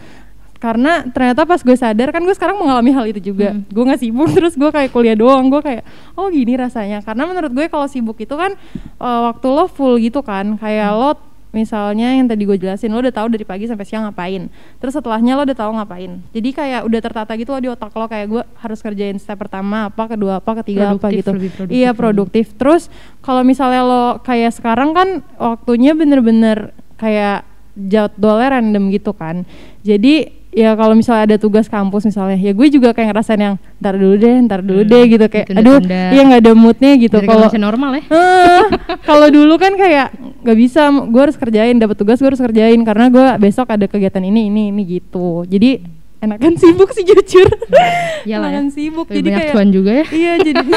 Karena 0.61 1.01
ternyata 1.09 1.41
pas 1.43 1.57
gue 1.57 1.73
sadar 1.73 2.13
kan 2.13 2.21
gue 2.21 2.31
sekarang 2.37 2.61
mengalami 2.61 2.93
hal 2.93 3.05
itu 3.09 3.33
juga. 3.33 3.51
Hmm. 3.51 3.67
gue 3.67 3.83
nggak 3.83 4.01
sibuk 4.01 4.29
terus 4.37 4.53
gue 4.55 4.69
kayak 4.71 4.93
kuliah 4.95 5.17
doang 5.19 5.51
gue 5.51 5.59
kayak 5.59 5.83
oh 6.15 6.31
gini 6.31 6.55
rasanya. 6.55 7.03
Karena 7.03 7.27
menurut 7.27 7.51
gue 7.51 7.65
kalau 7.67 7.91
sibuk 7.91 8.15
itu 8.23 8.31
kan 8.37 8.55
eh, 9.01 9.21
waktu 9.27 9.47
lo 9.51 9.65
full 9.67 9.99
gitu 9.99 10.23
kan 10.23 10.55
kayak 10.55 10.95
lo 10.95 11.30
misalnya 11.51 12.15
yang 12.15 12.27
tadi 12.27 12.47
gue 12.47 12.57
jelasin 12.57 12.91
lo 12.91 13.03
udah 13.03 13.11
tahu 13.11 13.27
dari 13.31 13.43
pagi 13.43 13.67
sampai 13.67 13.85
siang 13.87 14.07
ngapain. 14.07 14.47
Terus 14.79 14.93
setelahnya 14.95 15.35
lo 15.35 15.43
udah 15.43 15.57
tahu 15.57 15.71
ngapain. 15.77 16.11
Jadi 16.31 16.49
kayak 16.51 16.81
udah 16.87 16.99
tertata 17.03 17.31
gitu 17.35 17.51
loh 17.55 17.61
di 17.61 17.69
otak 17.71 17.91
lo 17.95 18.07
kayak 18.07 18.27
gue 18.31 18.43
harus 18.59 18.79
kerjain 18.79 19.15
step 19.19 19.37
pertama 19.39 19.91
apa 19.91 20.03
kedua 20.11 20.39
apa 20.39 20.51
ketiga 20.63 20.91
apa 20.91 20.97
Produktif, 20.97 21.19
gitu. 21.19 21.31
lebih 21.35 21.51
produktif 21.55 21.75
iya 21.75 21.89
lagi. 21.91 21.99
produktif. 21.99 22.45
Terus 22.55 22.83
kalau 23.19 23.43
misalnya 23.43 23.81
lo 23.83 24.03
kayak 24.23 24.51
sekarang 24.55 24.95
kan 24.95 25.09
waktunya 25.37 25.91
bener-bener 25.93 26.71
kayak 26.95 27.43
jadwalnya 27.75 28.59
random 28.59 28.91
gitu 28.91 29.11
kan. 29.15 29.43
Jadi 29.83 30.40
ya 30.51 30.75
kalau 30.75 30.91
misalnya 30.91 31.23
ada 31.25 31.37
tugas 31.37 31.65
kampus 31.65 32.03
misalnya 32.03 32.35
ya 32.35 32.51
gue 32.51 32.67
juga 32.67 32.91
kayak 32.91 33.07
ngerasain 33.09 33.39
yang 33.39 33.55
ntar 33.77 33.95
dulu 33.95 34.15
deh 34.15 34.35
ntar 34.43 34.59
dulu 34.59 34.81
Hmm, 34.81 34.91
deh 34.91 35.03
gitu 35.07 35.25
kayak 35.25 35.47
aduh 35.49 35.79
ditunda-tunda. 35.79 36.03
iya 36.11 36.21
nggak 36.21 36.41
ada 36.41 36.51
moodnya 36.53 36.91
gitu. 36.97 37.17
Kalau 37.19 37.47
normal 37.53 37.91
ya? 37.93 38.03
Eh, 38.05 38.63
kalau 39.09 39.27
dulu 39.27 39.55
kan 39.55 39.73
kayak 39.73 40.11
nggak 40.43 40.57
bisa 40.57 40.81
gue 40.91 41.21
harus 41.21 41.35
kerjain 41.35 41.75
dapat 41.75 41.95
tugas 41.95 42.17
gue 42.17 42.27
harus 42.27 42.41
kerjain 42.41 42.79
karena 42.81 43.07
gue 43.07 43.25
besok 43.39 43.67
ada 43.69 43.85
kegiatan 43.85 44.19
ini 44.21 44.47
ini 44.47 44.69
ini 44.69 44.81
gitu. 44.91 45.43
Jadi 45.43 45.79
enakan 46.19 46.53
sibuk 46.53 46.91
sih 46.91 47.01
jujur. 47.01 47.47
Iyalah 48.27 48.49
ya. 48.49 48.59
enakan 48.59 48.67
sibuk 48.69 49.07
Lebih 49.07 49.15
jadi 49.15 49.27
banyak 49.27 49.39
kayak 49.41 49.53
cuan 49.55 49.69
juga 49.69 49.91
ya. 49.93 50.05
Iya 50.05 50.33
jadi 50.43 50.61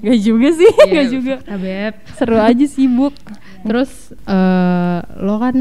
Gak 0.00 0.18
juga 0.20 0.48
sih 0.52 0.70
Iya, 0.80 0.94
Gak 0.94 1.06
juga. 1.10 1.34
Fakta, 1.38 1.56
Beb. 1.56 1.94
seru 2.16 2.36
aja 2.38 2.66
sibuk. 2.66 3.14
Terus 3.60 3.90
eh, 4.24 4.98
lo 5.18 5.36
kan 5.36 5.56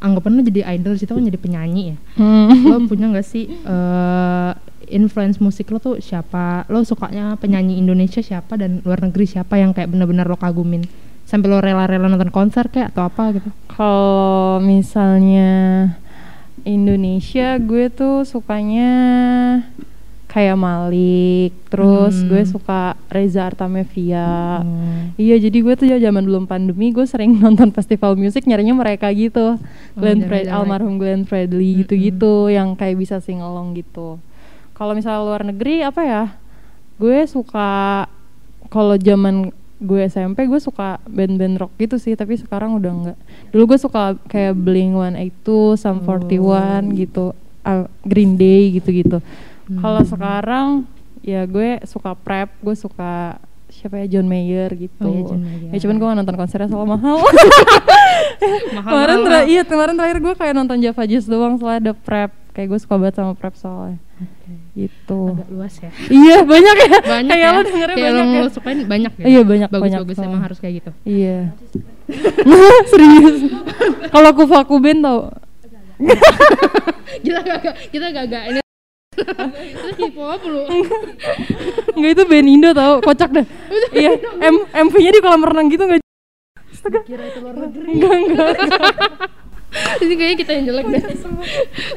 anggapan 0.00 0.40
lo 0.40 0.42
jadi 0.42 0.60
idol 0.80 0.96
situ 0.96 1.12
kan 1.12 1.22
jadi 1.22 1.38
penyanyi 1.40 1.82
ya. 1.94 1.96
Hmm. 2.16 2.48
lo 2.66 2.76
punya 2.88 3.12
nggak 3.12 3.26
sih 3.26 3.46
eh, 3.48 4.50
influence 4.90 5.38
musik 5.38 5.70
lo 5.70 5.78
tuh 5.78 6.00
siapa? 6.02 6.66
Lo 6.72 6.82
sukanya 6.82 7.36
penyanyi 7.38 7.78
Indonesia 7.78 8.24
siapa 8.24 8.58
dan 8.58 8.82
luar 8.82 9.04
negeri 9.04 9.28
siapa 9.28 9.60
yang 9.60 9.76
kayak 9.76 9.92
benar-benar 9.92 10.26
lo 10.26 10.40
kagumin? 10.40 10.84
Sampai 11.28 11.46
lo 11.46 11.62
rela-rela 11.62 12.10
nonton 12.10 12.34
konser 12.34 12.66
kayak 12.72 12.96
atau 12.96 13.06
apa 13.06 13.38
gitu? 13.38 13.48
Kalau 13.70 14.58
misalnya 14.58 15.94
Indonesia 16.66 17.56
gue 17.62 17.88
tuh 17.88 18.26
sukanya 18.26 18.90
kayak 20.30 20.54
Malik 20.54 21.50
terus 21.66 22.14
Hmm. 22.16 22.30
gue 22.30 22.42
suka 22.46 22.94
Reza 23.10 23.50
Artamevia 23.50 24.62
Oh. 24.62 25.10
Iya 25.18 25.42
jadi 25.42 25.58
gue 25.58 25.74
tuh 25.74 25.86
ya 25.86 25.98
zaman 25.98 26.22
belum 26.22 26.46
pandemi 26.46 26.94
gue 26.94 27.02
sering 27.02 27.34
nonton 27.42 27.74
festival 27.74 28.14
musik 28.14 28.46
nyarinya 28.46 28.72
mereka 28.72 29.10
gitu 29.10 29.58
Glenn 29.98 30.22
nyari 30.22 30.46
Fred 30.46 30.46
almarhum 30.48 30.96
Glenn 30.96 31.26
Fredly 31.26 31.82
gitu-gitu 31.82 32.46
yang 32.46 32.78
kayak 32.78 32.94
bisa 32.96 33.18
sing 33.18 33.42
along 33.42 33.74
gitu. 33.74 34.22
Kalau 34.72 34.94
misalnya 34.94 35.20
luar 35.20 35.42
negeri 35.42 35.82
apa 35.82 36.00
ya? 36.00 36.24
Gue 36.96 37.26
suka 37.26 38.06
kalau 38.70 38.94
zaman 38.94 39.50
gue 39.76 40.00
SMP 40.06 40.44
gue 40.44 40.60
suka 40.60 41.00
band-band 41.04 41.56
rock 41.58 41.72
gitu 41.76 41.96
sih 41.96 42.12
tapi 42.12 42.36
sekarang 42.36 42.76
udah 42.76 42.92
enggak. 42.92 43.18
Dulu 43.50 43.74
gue 43.74 43.78
suka 43.78 44.14
kayak 44.28 44.54
Blink 44.54 44.94
182, 44.94 45.74
Sum 45.74 46.04
41 46.04 46.92
gitu, 46.94 47.32
ah, 47.60 47.88
Green 48.04 48.36
Day 48.36 48.76
gitu-gitu. 48.76 49.18
Kalau 49.78 50.02
sekarang 50.02 50.68
ya 51.20 51.46
gue 51.46 51.78
suka 51.86 52.16
Prep, 52.16 52.50
gue 52.58 52.74
suka 52.74 53.38
siapa 53.70 54.02
ya 54.02 54.18
John 54.18 54.26
Mayer 54.26 54.74
gitu. 54.74 55.06
Oh 55.06 55.14
iya, 55.14 55.22
John 55.22 55.40
Mayer. 55.46 55.70
Ya 55.70 55.78
cuman 55.78 55.94
gue 55.96 56.06
gak 56.10 56.18
nonton 56.24 56.36
konsernya 56.36 56.68
soalnya 56.68 56.98
mahal. 56.98 57.18
Mahal 58.74 58.90
kemarin 58.90 59.16
mahal, 59.20 59.26
tera- 59.26 59.42
mahal. 59.44 59.52
iya 59.52 59.62
kemarin 59.62 59.94
terakhir 59.94 60.18
gue 60.18 60.34
kayak 60.34 60.54
nonton 60.56 60.78
Java 60.80 61.02
Jazz 61.06 61.24
doang 61.28 61.54
soalnya 61.56 61.80
ada 61.90 61.92
Prep. 61.94 62.30
Kayak 62.50 62.66
gue 62.74 62.78
suka 62.82 62.94
banget 62.98 63.14
sama 63.14 63.32
Prep 63.38 63.54
soalnya. 63.54 63.98
Gitu. 64.74 65.20
Agak 65.32 65.48
luas 65.54 65.74
ya. 65.78 65.90
Iya 66.10 66.36
banyak 66.42 66.76
ya. 66.76 66.98
Banyak 67.04 67.30
kayak 67.30 67.46
ya. 67.46 67.54
lo 67.54 67.60
dengernya 67.62 67.96
kayak 67.96 68.10
banyak 68.10 68.26
ya. 68.26 68.40
lo 68.42 68.50
sukain 68.50 68.78
banyak 68.84 69.12
ya. 69.12 69.24
Iya, 69.28 69.40
banyak, 69.46 69.68
Bagus 69.70 69.82
banyak 69.86 70.00
bagus 70.02 70.16
emang 70.18 70.42
harus 70.42 70.58
kayak 70.58 70.74
gitu. 70.82 70.90
Iya. 71.06 71.38
Serius. 72.90 73.36
Kalau 74.10 74.28
aku 74.34 74.42
Faku 74.50 74.76
Ben 74.82 74.98
tau. 74.98 75.30
kita 77.24 77.38
gak 77.44 77.60
kita 77.92 78.06
gak 78.08 78.24
gak 78.32 78.44
ini 78.48 78.60
itu 79.14 79.88
hip 79.98 80.14
hop 80.16 80.40
lu? 80.46 80.62
Enggak 81.98 82.10
itu 82.14 82.22
band 82.24 82.48
Indo 82.48 82.70
tau, 82.70 83.02
kocak 83.02 83.30
dah. 83.34 83.46
iya, 83.90 84.14
M 84.38 84.56
MV-nya 84.70 85.10
di 85.10 85.20
kolam 85.20 85.42
renang 85.42 85.66
gitu 85.68 85.84
enggak? 85.84 86.02
kira 87.04 87.24
itu 87.28 87.38
luar 87.44 87.56
negeri. 87.58 87.90
Enggak, 87.92 88.14
enggak. 88.16 88.50
ini 90.02 90.14
kayaknya 90.14 90.36
kita 90.38 90.50
yang 90.56 90.64
jelek 90.66 90.86
deh. 90.88 91.02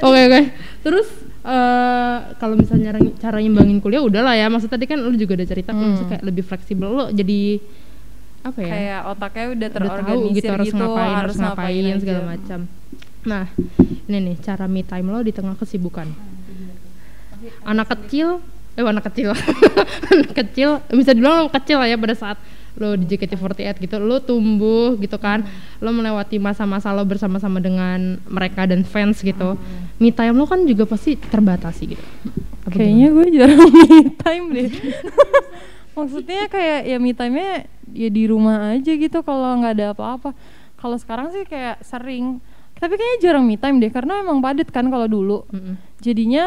Oke 0.04 0.20
oke. 0.26 0.42
Terus 0.84 1.08
eh 1.44 2.18
kalau 2.38 2.56
misalnya 2.58 2.98
cara, 3.20 3.38
nyimbangin 3.40 3.80
kuliah 3.80 4.02
udah 4.04 4.22
lah 4.26 4.36
ya. 4.36 4.50
Maksud 4.50 4.68
tadi 4.68 4.90
kan 4.90 5.00
lu 5.00 5.14
juga 5.16 5.38
udah 5.40 5.48
cerita 5.48 5.72
kalau 5.72 5.94
Hmm. 5.94 6.10
kayak 6.10 6.24
lebih 6.26 6.44
fleksibel. 6.44 6.90
Lo 6.90 7.06
jadi 7.10 7.62
apa 8.44 8.60
ya? 8.60 8.68
Kayak 8.68 9.00
otaknya 9.08 9.46
udah 9.46 9.54
udah 9.56 9.70
tahu 9.70 9.78
terorganisir 9.80 10.36
gitu 10.36 10.52
harus 10.52 10.72
ngapain 10.76 11.16
harus 11.16 11.36
ngapain 11.40 11.84
aja. 11.86 12.00
segala 12.02 12.22
macam. 12.28 12.60
Nah 13.24 13.46
ini 14.04 14.18
nih 14.20 14.36
cara 14.44 14.66
me 14.68 14.82
time 14.84 15.08
lo 15.08 15.24
di 15.24 15.32
tengah 15.32 15.56
kesibukan 15.56 16.33
anak 17.66 17.88
kecil 17.98 18.44
eh 18.74 18.82
anak 18.82 19.06
kecil 19.12 19.38
anak 20.14 20.32
kecil 20.34 20.82
bisa 20.90 21.14
dibilang 21.14 21.46
lo 21.46 21.52
kecil 21.54 21.78
lah 21.78 21.88
ya 21.90 21.98
pada 21.98 22.18
saat 22.18 22.38
lo 22.74 22.98
di 22.98 23.06
JKT48 23.06 23.86
gitu 23.86 24.02
lo 24.02 24.18
tumbuh 24.18 24.98
gitu 24.98 25.22
kan 25.22 25.46
lo 25.78 25.94
melewati 25.94 26.42
masa-masa 26.42 26.90
lo 26.90 27.06
bersama-sama 27.06 27.62
dengan 27.62 28.18
mereka 28.26 28.66
dan 28.66 28.82
fans 28.82 29.22
gitu 29.22 29.62
me 30.02 30.10
time 30.10 30.34
lo 30.34 30.50
kan 30.50 30.66
juga 30.66 30.90
pasti 30.90 31.14
terbatasi 31.14 31.84
gitu 31.94 32.06
Apa 32.66 32.80
Kayaknya 32.80 33.08
gue 33.12 33.28
jarang 33.36 33.62
me 33.76 34.02
time 34.16 34.46
deh. 34.56 34.70
Maksudnya 36.00 36.48
kayak 36.50 36.90
ya 36.90 36.98
me 36.98 37.12
time-nya 37.12 37.68
ya 37.92 38.10
di 38.10 38.24
rumah 38.26 38.74
aja 38.74 38.92
gitu 38.96 39.20
kalau 39.22 39.60
nggak 39.62 39.74
ada 39.78 39.86
apa-apa. 39.94 40.32
Kalau 40.80 40.98
sekarang 40.98 41.30
sih 41.36 41.44
kayak 41.44 41.84
sering. 41.84 42.40
Tapi 42.80 42.96
kayaknya 42.96 43.20
jarang 43.20 43.46
me 43.46 43.60
time 43.60 43.84
deh 43.84 43.92
karena 43.92 44.24
emang 44.24 44.40
padat 44.40 44.72
kan 44.72 44.88
kalau 44.88 45.06
dulu. 45.12 45.44
gimana? 45.52 45.60
Mm-mm. 45.60 45.76
Jadinya 46.00 46.46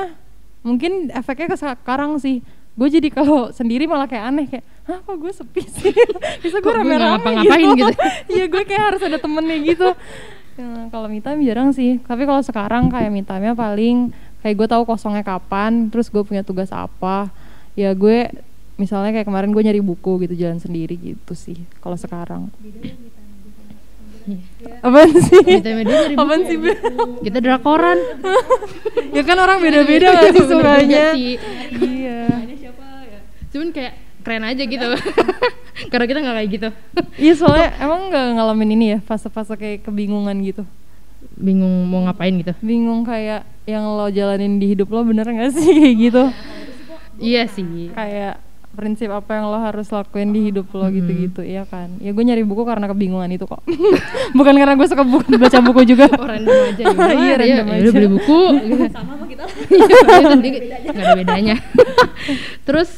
mungkin 0.67 1.15
efeknya 1.15 1.55
ke 1.55 1.57
sekarang 1.57 2.19
sih. 2.19 2.43
Gue 2.77 2.93
jadi 2.93 3.09
kalau 3.09 3.55
sendiri 3.55 3.89
malah 3.89 4.05
kayak 4.05 4.25
aneh 4.29 4.47
kayak, 4.51 4.67
hah 4.85 5.01
kok 5.01 5.17
gue 5.17 5.33
sepi 5.33 5.63
sih? 5.65 5.95
Bisa 6.45 6.61
gue 6.61 6.73
rame-rame 6.75 7.17
ngapa-ngapain 7.17 7.69
gitu? 7.79 7.95
Iya 8.35 8.45
gue 8.51 8.63
kayak 8.67 8.83
harus 8.93 9.01
ada 9.07 9.17
temennya 9.17 9.57
gitu. 9.65 9.89
Ya, 10.57 10.89
kalau 10.93 11.07
me 11.09 11.23
time 11.23 11.41
jarang 11.47 11.71
sih. 11.73 12.03
Tapi 12.05 12.29
kalau 12.29 12.43
sekarang 12.45 12.93
kayak 12.93 13.09
me 13.09 13.25
time-nya 13.25 13.57
paling 13.57 14.13
kayak 14.45 14.55
gue 14.59 14.69
tahu 14.69 14.83
kosongnya 14.85 15.25
kapan, 15.25 15.89
terus 15.89 16.13
gue 16.13 16.21
punya 16.21 16.45
tugas 16.45 16.69
apa. 16.69 17.33
Ya 17.79 17.97
gue 17.97 18.29
misalnya 18.77 19.17
kayak 19.17 19.25
kemarin 19.25 19.57
gue 19.57 19.63
nyari 19.65 19.81
buku 19.81 20.29
gitu 20.29 20.37
jalan 20.37 20.61
sendiri 20.61 21.01
gitu 21.01 21.33
sih. 21.33 21.57
Kalau 21.81 21.97
sekarang. 21.97 22.53
Apaan 24.81 25.11
sih? 25.17 25.41
Apaan 26.13 26.41
buku. 26.41 26.49
sih? 26.49 26.57
Be? 26.57 26.73
kita 27.23 27.39
drakoran 27.39 27.99
ya 29.11 29.23
kan 29.23 29.37
orang 29.37 29.59
beda-beda 29.59 30.07
gak 30.13 30.23
sih 30.29 30.43
Beda-beda 30.43 30.51
sukanya? 30.51 31.05
sih. 31.13 31.33
Iya. 31.77 32.21
cuman 33.49 33.69
kayak 33.71 33.95
keren 34.21 34.43
aja 34.43 34.59
gitu 34.61 34.87
karena 35.91 36.05
kita 36.05 36.19
nggak 36.19 36.37
kayak 36.37 36.51
gitu 36.51 36.69
Iya 37.17 37.33
soalnya 37.33 37.69
emang 37.79 38.11
nggak 38.11 38.25
ngalamin 38.35 38.71
ini 38.71 38.87
ya 38.89 38.99
fase-fase 39.01 39.55
kayak 39.55 39.83
kebingungan 39.83 40.37
gitu. 40.43 40.67
bingung 41.33 41.87
mau 41.87 42.03
ngapain 42.03 42.35
gitu 42.35 42.53
Bingung 42.59 43.03
kayak 43.03 43.45
yang 43.65 43.87
lo 43.87 44.09
jalanin 44.09 44.57
di 44.57 44.67
hidup 44.69 44.89
lo 44.89 45.03
bener 45.03 45.25
gak 45.25 45.53
sih 45.53 45.71
kayak 45.71 45.97
gitu? 46.03 46.25
iya 47.17 47.47
sih 47.47 47.89
Kayak 47.91 48.43
prinsip 48.77 49.09
apa 49.09 49.35
yang 49.35 49.49
lo 49.49 49.57
harus 49.57 49.89
lakuin 49.89 50.31
di 50.31 50.47
hidup 50.47 50.69
lo 50.71 50.87
gitu-gitu, 50.87 51.41
iya 51.41 51.65
kan? 51.65 51.97
Ya 51.97 52.13
gue 52.13 52.21
nyari 52.21 52.43
buku 52.43 52.63
karena 52.63 52.87
kebingungan 52.87 53.27
itu 53.29 53.43
kok. 53.43 53.65
Bukan 54.39 54.55
karena 54.55 54.73
gue 54.73 54.85
suka 54.85 55.03
buku, 55.03 55.33
baca 55.35 55.59
buku 55.61 55.81
juga. 55.87 56.07
oh 56.13 56.23
random 56.23 56.53
aja 56.69 56.83
ya 56.83 56.93
Iya, 57.17 57.25
ya, 57.27 57.35
random 57.35 57.67
ya 57.67 57.73
udah 57.73 57.81
aja. 57.83 57.91
beli 57.91 58.09
buku 58.11 58.41
gitu. 58.63 58.85
sama 58.95 59.11
sama 59.11 59.25
kita 59.27 59.45
Iya, 59.67 59.85
nggak 60.87 61.03
ada 61.03 61.15
bedanya 61.17 61.57
terus 62.63 62.91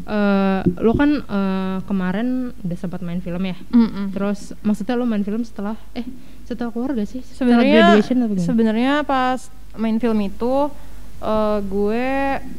eh, 0.00 0.60
lo 0.76 0.92
kan 0.92 1.10
eh, 1.20 1.76
kemarin 1.84 2.28
udah 2.56 2.76
sempat 2.76 3.00
main 3.00 3.18
film 3.18 3.42
ya 3.42 3.56
Mm-mm. 3.70 4.10
terus 4.10 4.52
maksudnya 4.60 4.94
lo 4.94 5.04
main 5.04 5.22
film 5.22 5.40
setelah 5.40 5.78
eh 5.92 6.04
setelah 6.44 6.68
keluar 6.68 6.92
gak 6.92 7.08
sih 7.08 7.22
Sebenarnya 7.24 7.94
graduation 7.94 8.18
apa 8.20 8.32
gimana? 8.32 8.44
sebenarnya 8.44 8.92
pas 9.02 9.40
main 9.74 9.96
film 9.96 10.18
itu 10.20 10.68
eh, 11.16 11.58
gue 11.60 12.06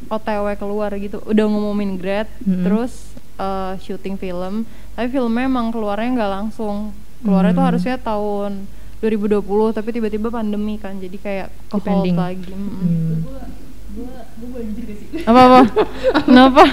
OTW 0.06 0.46
keluar 0.54 0.90
gitu, 0.94 1.18
udah 1.22 1.44
ngumumin 1.44 1.96
grad, 1.96 2.28
Mm-mm. 2.40 2.62
terus 2.62 2.92
eh, 3.36 3.74
syuting 3.78 4.14
film, 4.14 4.64
tapi 4.92 5.08
filmnya 5.10 5.44
emang 5.44 5.68
keluarnya 5.68 6.08
nggak 6.14 6.32
langsung, 6.32 6.92
keluarnya 7.20 7.52
tuh 7.52 7.60
Hmm. 7.60 7.70
harusnya 7.70 7.96
tahun 7.96 8.52
2020, 8.98 9.44
tapi 9.72 9.88
tiba-tiba 9.90 10.28
pandemi 10.30 10.76
kan, 10.76 10.96
jadi 10.96 11.16
kayak 11.16 11.48
ke 11.48 11.74
hold 11.74 11.82
Depending. 11.82 12.16
lagi. 12.16 12.48
Mm-mm. 12.48 12.72
Hmm. 12.72 13.16
gue 13.22 13.40
gue 13.96 14.12
gue 14.12 14.48
boleh 14.50 14.66
jujur 14.70 14.84
gak 14.84 14.96
sih 14.98 15.08
Apa 15.24 15.40
apa? 15.42 15.60
Kenapa? 16.26 16.64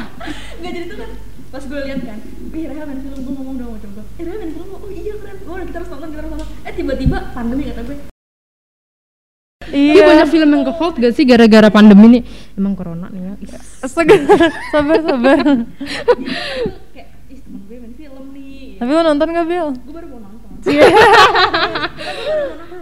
nggak 0.59 0.71
jadi 0.73 0.85
tuh 0.85 0.97
kan 0.97 1.11
pas 1.47 1.63
gue 1.63 1.79
lihat 1.79 2.01
kan 2.01 2.19
wih 2.49 2.63
Reha 2.65 2.83
main 2.83 2.99
film 2.99 3.19
gue 3.19 3.33
ngomong 3.33 3.55
dong 3.55 3.71
macam 3.71 3.89
gue 3.93 4.03
eh 4.11 4.23
Reha 4.25 4.37
main 4.37 4.51
film 4.51 4.67
oh 4.73 4.89
iya 4.89 5.13
keren 5.15 5.37
gue 5.37 5.55
kita 5.63 5.77
harus 5.77 5.89
nonton 5.89 6.07
kita 6.09 6.19
harus 6.19 6.31
nonton 6.33 6.47
eh 6.63 6.73
tiba-tiba 6.73 7.17
pandemi 7.31 7.63
kata 7.63 7.81
gue 7.83 8.12
Iya. 9.73 9.91
Iya. 9.91 10.03
banyak 10.05 10.27
film 10.29 10.49
yang 10.49 10.63
ke 10.63 10.73
hold 10.73 10.95
gak 10.95 11.13
sih 11.13 11.23
gara-gara 11.23 11.67
pandemi 11.67 12.05
nih? 12.07 12.23
Emang 12.53 12.73
corona 12.73 13.09
nih 13.09 13.21
ya. 13.25 13.57
Astaga, 13.81 14.13
sabar 14.71 14.99
sabar. 14.99 15.37
kayak 16.93 17.07
ih 17.27 17.39
temen 17.39 17.61
gue 17.63 17.77
main 17.77 17.93
film 17.93 18.25
nih 18.31 18.77
tapi 18.77 18.89
lo 18.89 19.01
nonton. 19.01 19.27
Gak 19.27 19.45
Bill? 19.45 19.67
gue 19.73 19.91
baru 19.91 20.07
mau 20.07 20.19
nonton. 20.21 20.41
Iya. 20.63 20.87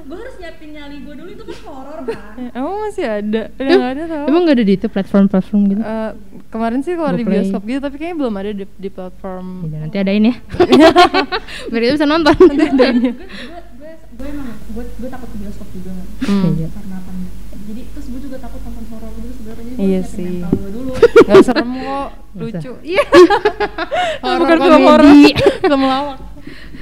gue 0.06 0.14
harus 0.14 0.36
nyiapin 0.38 0.70
nyali 0.72 1.02
gue 1.02 1.14
dulu 1.16 1.30
itu 1.32 1.44
kan 1.44 1.58
horor 1.66 2.00
kan? 2.04 2.34
Emang 2.52 2.74
masih 2.84 3.06
ada? 3.08 3.42
Udah 3.50 3.66
Em- 3.66 3.80
nggak 3.80 3.92
ada 3.92 4.04
tau. 4.06 4.26
emang 4.28 4.42
gak 4.44 4.54
ada 4.54 4.64
di 4.64 4.74
itu 4.76 4.86
platform-platform 4.86 5.62
gitu? 5.66 5.82
Eh, 5.82 6.12
kemarin 6.52 6.80
sih 6.82 6.94
keluar 6.94 7.16
di 7.16 7.24
bioskop 7.24 7.64
gitu 7.64 7.80
tapi 7.80 7.96
kayaknya 7.96 8.18
belum 8.20 8.34
ada 8.36 8.52
di, 8.54 8.66
di 8.68 8.90
platform. 8.92 9.46
Ya, 9.66 9.78
nanti 9.82 9.98
adain 9.98 10.24
ya. 10.24 10.36
Biar 11.72 11.82
kita 11.82 11.94
bisa 11.96 12.06
nonton. 12.06 12.36
Gue 12.38 12.54
gue 12.54 12.90
gue 12.94 13.14
gue 14.22 14.30
emang 14.30 14.50
gue 14.68 14.84
gue 14.86 15.10
takut 15.10 15.28
ke 15.28 15.38
bioskop 15.40 15.68
juga 15.72 15.92
Hmm. 16.22 16.54
Karena 16.54 16.98
pandemi 17.02 17.30
jadi 17.62 17.82
terus 17.88 18.06
gue 18.08 18.22
juga 18.22 18.38
takut 18.38 18.62
nonton 18.62 18.86
horor 18.88 19.12
dulu 19.12 19.32
sebenarnya 19.34 19.64
jadi 19.64 19.74
gue 19.74 19.84
Iya 19.84 20.02
sih. 20.04 20.34
mental 20.38 20.54
gue 20.56 20.72
dulu 20.72 20.92
nggak 20.94 21.42
serem 21.42 21.70
kok 21.76 22.08
lucu 22.34 22.72
iya 22.92 23.04
Horor 24.22 24.40
bukan 24.40 24.58
film 24.60 24.84
horor 24.84 25.02
komedi. 25.04 25.30
film 25.64 25.84
lawak 25.84 26.18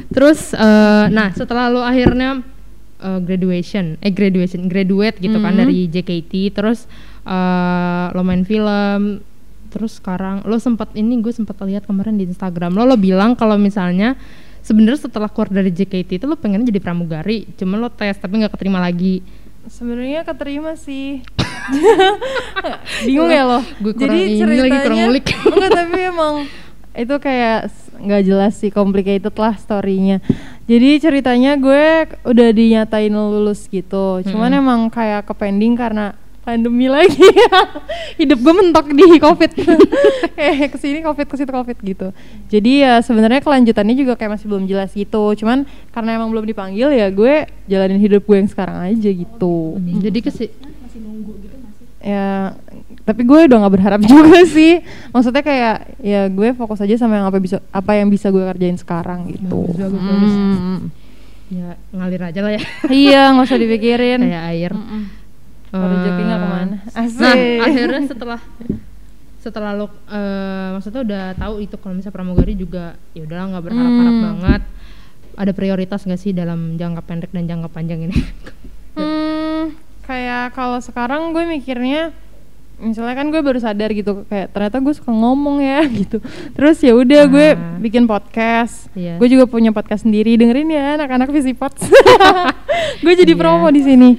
Terus 0.09 0.39
eh, 0.51 1.05
nah 1.09 1.29
setelah 1.31 1.67
lo 1.67 1.81
akhirnya 1.81 2.41
eh, 2.97 3.19
graduation, 3.19 3.95
eh 3.97 4.09
graduation, 4.09 4.65
graduate 4.65 5.17
gitu 5.17 5.37
kan 5.37 5.53
Mhm. 5.53 5.59
dari 5.59 5.77
JKT, 5.87 6.31
terus 6.51 6.87
eh, 7.23 8.05
lo 8.09 8.21
main 8.21 8.41
film, 8.41 9.21
terus 9.69 9.99
sekarang 9.99 10.41
lo 10.43 10.57
sempat 10.57 10.91
ini 10.93 11.19
gue 11.19 11.29
sempat 11.29 11.59
lihat 11.61 11.85
kemarin 11.85 12.15
di 12.15 12.25
Instagram 12.25 12.73
lo 12.73 12.83
lo 12.85 12.97
bilang 12.97 13.33
kalau 13.33 13.55
misalnya 13.55 14.17
sebenarnya 14.61 15.05
setelah 15.05 15.27
keluar 15.27 15.49
dari 15.49 15.69
JKT 15.69 16.19
itu 16.19 16.25
lo 16.25 16.35
pengen 16.35 16.63
jadi 16.63 16.77
pramugari, 16.77 17.49
cuman 17.55 17.77
lo 17.79 17.89
tes 17.89 18.15
tapi 18.15 18.39
nggak 18.39 18.53
keterima 18.53 18.79
lagi. 18.79 19.21
sebenarnya 19.69 20.25
keterima 20.25 20.73
sih 20.73 21.21
bingung 23.05 23.29
ya 23.29 23.43
lo 23.45 23.59
Gue 23.77 23.93
kurang 23.93 24.09
jadi 24.09 24.19
ini 24.25 24.39
ceritanya 24.39 24.65
lagi, 24.65 24.83
kurang 24.85 24.99
ngulik. 25.05 25.25
enggak 25.53 25.71
tapi 25.75 25.97
emang 26.01 26.35
itu 26.97 27.15
kayak 27.15 27.59
nggak 27.99 28.23
jelas 28.25 28.53
sih 28.57 28.71
complicated 28.73 29.35
lah 29.35 29.53
storynya 29.55 30.19
jadi 30.65 30.99
ceritanya 30.99 31.55
gue 31.55 31.85
udah 32.25 32.47
dinyatain 32.51 33.13
lulus 33.13 33.69
gitu 33.69 34.19
cuman 34.25 34.49
Mm-mm. 34.51 34.61
emang 34.61 34.79
kayak 34.89 35.27
ke 35.27 35.33
pending 35.37 35.77
karena 35.77 36.17
pandemi 36.49 36.89
lagi. 36.89 37.21
Hidup 38.21 38.39
gue 38.41 38.53
mentok 38.57 38.89
di 38.89 39.05
covid. 39.21 39.51
Eh 40.39 40.71
ke 40.71 40.77
sini 40.79 41.03
covid 41.05 41.27
ke 41.29 41.35
situ 41.37 41.51
covid 41.51 41.77
gitu. 41.83 42.07
Jadi 42.49 42.81
ya 42.81 43.03
sebenarnya 43.05 43.43
kelanjutannya 43.43 43.93
juga 43.93 44.17
kayak 44.17 44.39
masih 44.39 44.47
belum 44.49 44.65
jelas 44.65 44.89
gitu. 44.95 45.35
Cuman 45.37 45.69
karena 45.93 46.17
emang 46.17 46.33
belum 46.33 46.47
dipanggil 46.47 46.89
ya 46.95 47.11
gue 47.13 47.45
jalanin 47.69 48.01
hidup 48.01 48.25
gue 48.25 48.37
yang 48.39 48.49
sekarang 48.49 48.81
aja 48.81 49.09
gitu. 49.11 49.77
Jadi 49.77 50.19
kesi 50.25 50.47
masih 50.81 50.99
nunggu 51.05 51.31
gitu 51.43 51.55
masih 51.59 51.85
ya 51.99 52.55
tapi 53.03 53.25
gue 53.25 53.49
udah 53.49 53.57
nggak 53.65 53.73
berharap 53.73 54.01
juga 54.11 54.41
sih. 54.47 54.79
Maksudnya 55.11 55.43
kayak 55.43 55.75
ya 55.99 56.31
gue 56.31 56.55
fokus 56.55 56.79
aja 56.79 56.95
sama 56.95 57.19
yang 57.19 57.27
apa 57.27 57.37
bisa 57.37 57.59
apa 57.69 57.97
yang 57.99 58.07
bisa 58.09 58.31
gue 58.31 58.41
kerjain 58.41 58.79
sekarang 58.79 59.29
gitu. 59.33 59.69
Bagus, 59.75 59.77
bagus, 59.77 60.01
bagus. 60.01 60.33
Hmm. 60.33 60.79
ya 61.49 61.73
ngalir 61.91 62.21
aja 62.29 62.39
lah 62.45 62.53
ya. 62.53 62.63
Iya 62.87 63.21
nggak 63.33 63.45
usah 63.49 63.59
dipikirin. 63.59 64.21
Kayak 64.21 64.45
air. 64.55 64.71
Mm-mm. 64.71 65.18
Kalau 65.69 65.85
rezeki 65.87 66.21
nggak 66.21 66.35
Eh, 66.35 66.41
ke 66.41 66.49
mana 66.49 66.75
asik 66.93 67.21
Nah, 67.21 67.35
akhirnya 67.65 68.01
setelah 68.05 68.39
setelah 69.39 69.71
lo 69.71 69.87
eh, 70.05 70.67
maksudnya 70.73 71.01
udah 71.01 71.23
tahu 71.33 71.53
itu 71.59 71.75
kalau 71.75 71.93
misalnya 71.93 72.11
pramugari 72.13 72.53
juga 72.53 72.83
ya 73.13 73.23
udahlah 73.23 73.45
nggak 73.49 73.63
berharap-harap 73.63 74.11
Hmm. 74.11 74.25
banget. 74.25 74.61
Ada 75.33 75.51
prioritas 75.51 76.03
nggak 76.03 76.19
sih 76.19 76.31
dalam 76.31 76.75
jangka 76.75 77.01
pendek 77.01 77.31
dan 77.31 77.45
jangka 77.45 77.69
panjang 77.69 78.03
ini? 78.03 78.17
Hmm, 78.91 79.71
kayak 80.03 80.51
kalau 80.51 80.75
sekarang 80.77 81.31
gue 81.31 81.47
mikirnya 81.47 82.11
misalnya 82.77 83.11
kan 83.13 83.27
gue 83.27 83.39
baru 83.39 83.55
sadar 83.57 83.91
gitu 83.91 84.23
kayak 84.25 84.49
ternyata 84.49 84.75
gue 84.77 84.91
suka 84.91 85.07
ngomong 85.07 85.59
ya 85.59 85.83
gitu 85.99 86.19
terus 86.49 86.79
ya 86.79 86.91
udah 86.93 87.21
gue 87.25 87.47
Ah. 87.49 87.75
bikin 87.77 88.03
podcast 88.03 88.91
Iya. 88.91 89.15
gue 89.15 89.27
juga 89.29 89.45
punya 89.45 89.69
podcast 89.69 90.03
sendiri 90.03 90.35
dengerin 90.35 90.67
ya 90.69 90.95
anak-anak 90.95 91.27
Visipot 91.29 91.71
gue 92.99 93.13
jadi 93.15 93.27
Iya. 93.29 93.39
promo 93.39 93.67
di 93.67 93.81
sini 93.81 94.09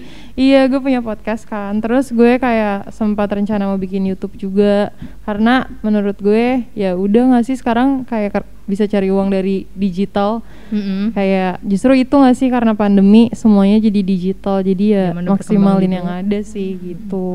iya 0.40 0.64
gue 0.64 0.80
punya 0.80 1.04
podcast 1.04 1.44
kan 1.44 1.76
terus 1.78 2.08
gue 2.08 2.40
kayak 2.40 2.88
sempat 2.90 3.28
rencana 3.28 3.68
mau 3.68 3.76
bikin 3.76 4.08
YouTube 4.08 4.32
juga 4.34 4.88
karena 5.22 5.68
menurut 5.80 6.16
gue 6.16 6.64
ya 6.72 6.96
udah 6.96 7.36
nggak 7.36 7.44
sih 7.44 7.60
sekarang 7.60 8.02
kayak 8.04 8.40
bisa 8.64 8.86
cari 8.86 9.10
uang 9.10 9.28
dari 9.28 9.68
digital 9.74 10.40
Mm-mm. 10.70 11.12
kayak 11.12 11.60
justru 11.60 11.92
itu 11.94 12.08
nggak 12.10 12.32
sih 12.32 12.48
karena 12.48 12.72
pandemi 12.72 13.28
semuanya 13.32 13.82
jadi 13.82 14.00
digital 14.00 14.62
jadi 14.62 14.84
ya 14.86 15.04
udah 15.12 15.28
maksimalin 15.28 15.60
berkembang 15.76 15.92
yang 15.92 16.06
gitu. 16.08 16.20
ada 16.24 16.38
sih 16.40 16.68
gitu 16.78 17.28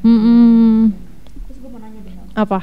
Mm-mm. 0.00 0.96
terus 1.44 1.58
gue 1.58 1.68
mau 1.68 1.80
nanya 1.82 2.00
deh 2.00 2.14
Hal. 2.14 2.26
apa 2.34 2.60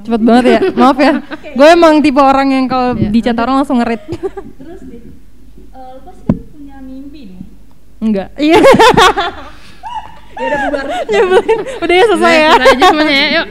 cepet 0.00 0.20
banget 0.22 0.44
ya 0.46 0.60
maaf 0.78 0.98
ya 0.98 1.12
gue 1.50 1.66
emang 1.66 1.98
tipe 1.98 2.20
orang 2.20 2.48
yang 2.52 2.66
kalau 2.66 2.94
Iya. 2.94 3.10
dicat 3.10 3.36
orang 3.36 3.54
langsung 3.58 3.82
ngerit 3.82 4.02
terus 4.06 4.80
deh 4.86 5.00
eh, 5.00 5.88
lu 5.96 6.00
pasti 6.04 6.22
kan 6.28 6.36
enggak. 8.00 8.28
Iya. 8.40 8.58
Ya 10.40 10.46
udah 10.48 10.60
bubar 10.64 10.86
nyebelin. 11.04 11.60
Udah 11.84 11.94
ya 12.00 12.04
selesai 12.08 12.34
ya. 12.40 12.50
Udah 12.56 12.68
aja 12.72 12.84
semuanya 12.88 13.12
ya, 13.12 13.28
yuk. 13.28 13.46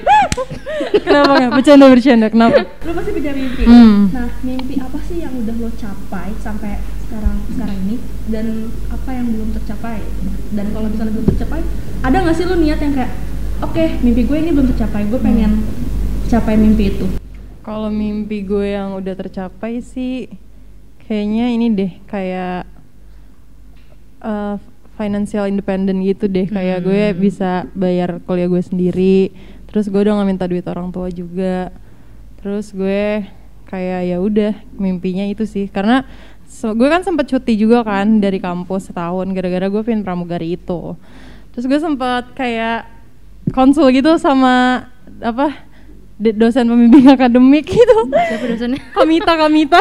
kenapa 1.05 1.31
nggak? 1.37 1.51
Bercanda 1.53 1.85
bercanda. 1.85 2.27
Kenapa? 2.33 2.59
Lu 2.65 2.91
pasti 2.97 3.11
punya 3.13 3.31
mimpi. 3.37 3.63
Hmm. 3.69 4.09
nah 4.09 4.27
mimpi 4.41 4.75
apa 4.81 4.97
sih 5.05 5.17
yang 5.21 5.33
udah 5.37 5.53
lo 5.53 5.69
capai 5.77 6.33
sampai 6.41 6.81
sekarang 7.05 7.37
sekarang 7.53 7.77
ini? 7.85 7.95
Dan 8.25 8.73
apa 8.89 9.09
yang 9.13 9.27
belum 9.29 9.49
tercapai? 9.53 10.01
Dan 10.57 10.65
kalau 10.73 10.87
misalnya 10.89 11.13
belum 11.13 11.27
tercapai 11.29 11.61
ada 11.99 12.17
nggak 12.25 12.35
sih 12.41 12.45
lo 12.49 12.55
niat 12.57 12.79
yang 12.81 12.93
kayak 12.95 13.11
oke 13.61 13.83
mimpi 14.01 14.21
gue 14.25 14.37
ini 14.39 14.49
belum 14.55 14.67
tercapai 14.73 15.01
gue 15.05 15.19
pengen 15.21 15.51
capai 16.25 16.55
mimpi 16.57 16.95
itu. 16.97 17.05
Kalau 17.61 17.93
mimpi 17.93 18.41
gue 18.41 18.65
yang 18.65 18.97
udah 18.97 19.13
tercapai 19.13 19.83
sih 19.85 20.25
kayaknya 21.05 21.53
ini 21.53 21.67
deh 21.69 21.91
kayak 22.09 22.78
eh, 24.19 24.55
financial 24.93 25.47
independent 25.47 25.99
gitu 26.01 26.27
deh. 26.27 26.45
Kayak 26.45 26.79
gue 26.83 27.03
Hmm. 27.09 27.17
bisa 27.17 27.51
bayar 27.71 28.19
kuliah 28.23 28.45
gue 28.45 28.59
sendiri. 28.59 29.31
Terus 29.65 29.87
gue 29.87 29.95
udah 29.97 30.17
nggak 30.17 30.27
minta 30.27 30.45
duit 30.45 30.65
orang 30.65 30.89
tua 30.89 31.07
juga. 31.07 31.71
Terus 32.39 32.71
gue 32.71 33.23
kayak 33.65 34.01
ya 34.05 34.17
udah 34.17 34.53
mimpinya 34.75 35.23
itu 35.23 35.45
sih. 35.45 35.69
Karena 35.69 36.03
so- 36.43 36.73
gue 36.73 36.87
kan 36.87 36.99
sempet 36.99 37.27
cuti 37.27 37.55
juga 37.55 37.85
kan 37.85 38.19
dari 38.19 38.37
kampus 38.37 38.91
setahun 38.91 39.29
gara-gara 39.31 39.67
gue 39.67 39.81
pengen 39.81 40.03
pramugari 40.03 40.57
itu. 40.57 40.97
Terus 41.53 41.65
gue 41.65 41.79
sempat 41.79 42.33
kayak 42.33 42.89
konsul 43.51 43.89
gitu 43.89 44.19
sama 44.19 44.87
apa 45.19 45.68
dosen 46.19 46.67
pembimbing 46.67 47.07
akademik 47.07 47.63
gitu. 47.63 47.97
Siapa 48.11 48.45
dosennya? 48.45 48.79
Kamita 48.95 49.33
Kamita. 49.39 49.79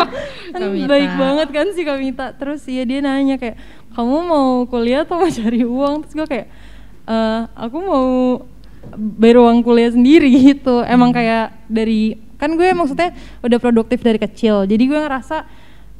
Kan 0.54 0.60
Kamita. 0.66 0.88
baik 0.90 1.10
banget 1.14 1.48
kan 1.52 1.66
si 1.70 1.82
Kamita. 1.86 2.26
Terus 2.34 2.66
ya 2.66 2.82
dia 2.82 2.98
nanya 2.98 3.38
kayak 3.38 3.54
kamu 3.94 4.16
mau 4.26 4.48
kuliah 4.66 5.06
atau 5.06 5.22
mau 5.22 5.30
cari 5.40 5.62
uang? 5.62 5.94
Terus 6.04 6.14
gue 6.14 6.26
kayak 6.26 6.46
"Eh, 7.06 7.40
aku 7.54 7.76
mau 7.78 8.06
bayar 8.96 9.38
uang 9.42 9.62
kuliah 9.62 9.94
sendiri 9.94 10.26
gitu. 10.54 10.82
Emang 10.82 11.14
kayak 11.14 11.54
dari 11.70 12.18
kan 12.36 12.52
gue 12.52 12.68
maksudnya 12.74 13.14
udah 13.40 13.58
produktif 13.62 14.02
dari 14.02 14.18
kecil. 14.18 14.66
Jadi 14.66 14.84
gue 14.90 14.98
ngerasa 14.98 15.46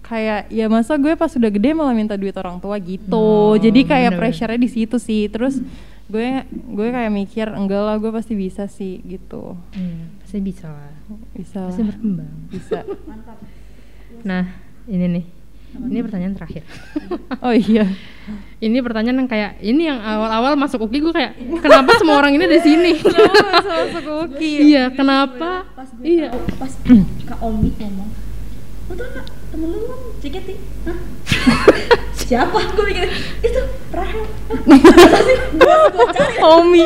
kayak 0.03 0.51
ya 0.51 0.67
masa 0.71 0.95
gue 0.95 1.15
pas 1.15 1.31
udah 1.31 1.51
gede 1.51 1.75
malah 1.75 1.95
minta 1.95 2.15
duit 2.15 2.35
orang 2.35 2.59
tua 2.59 2.79
gitu. 2.79 3.11
Oh, 3.15 3.55
jadi 3.59 3.83
kayak 3.83 4.15
pressure-nya 4.15 4.59
di 4.59 4.71
situ 4.71 4.99
sih. 4.99 5.27
Terus 5.27 5.59
gue 6.07 6.27
gue 6.47 6.87
kayak 6.89 7.11
mikir 7.11 7.47
enggak 7.49 7.83
lah 7.83 7.97
gue 7.97 8.09
pasti 8.09 8.33
bisa 8.33 8.67
sih 8.67 9.03
gitu 9.03 9.59
Iya, 9.73 10.07
pasti 10.19 10.39
bisa 10.41 10.67
lah. 10.69 10.93
bisa 11.33 11.61
Pasti 11.65 11.83
lah 11.83 11.89
berkembang. 11.89 12.33
bisa 12.49 12.79
mantap 13.03 13.39
Nah, 14.19 14.45
ini 14.87 15.07
nih. 15.11 15.25
Ini 15.77 15.99
pertanyaan 16.01 16.33
terakhir. 16.33 16.65
oh 17.39 17.53
iya 17.53 17.85
ini 18.57 18.81
pertanyaan 18.81 19.19
yang 19.19 19.29
kayak 19.29 19.61
ini 19.61 19.83
yang 19.85 19.99
awal-awal 19.99 20.55
masuk 20.55 20.81
UKI 20.83 20.99
gue 21.01 21.13
kayak 21.13 21.33
kenapa 21.59 21.91
semua 21.97 22.17
orang 22.17 22.33
ini 22.33 22.43
ada 22.45 22.55
di 22.55 22.65
sini? 22.65 22.93
Kenapa 23.05 23.61
masuk 23.61 24.05
UKI? 24.31 24.53
iya, 24.65 24.85
kenapa? 24.89 25.69
pas 25.69 25.91
gue 25.93 26.07
Iya. 26.07 26.33
tahu, 26.33 26.41
pas 26.57 26.73
kak 27.29 27.39
Omi 27.41 27.69
ngomong 27.77 28.09
lu 28.87 28.95
tau 28.95 29.09
gak 29.13 29.27
temen 29.51 29.69
lu 29.69 29.79
kan 29.83 29.99
JKT 30.17 30.49
Hah? 30.87 30.99
siapa 32.27 32.59
gue 32.69 32.85
mikir 32.85 33.07
itu 33.41 33.61
Rahel 33.89 34.27
Omi. 36.53 36.85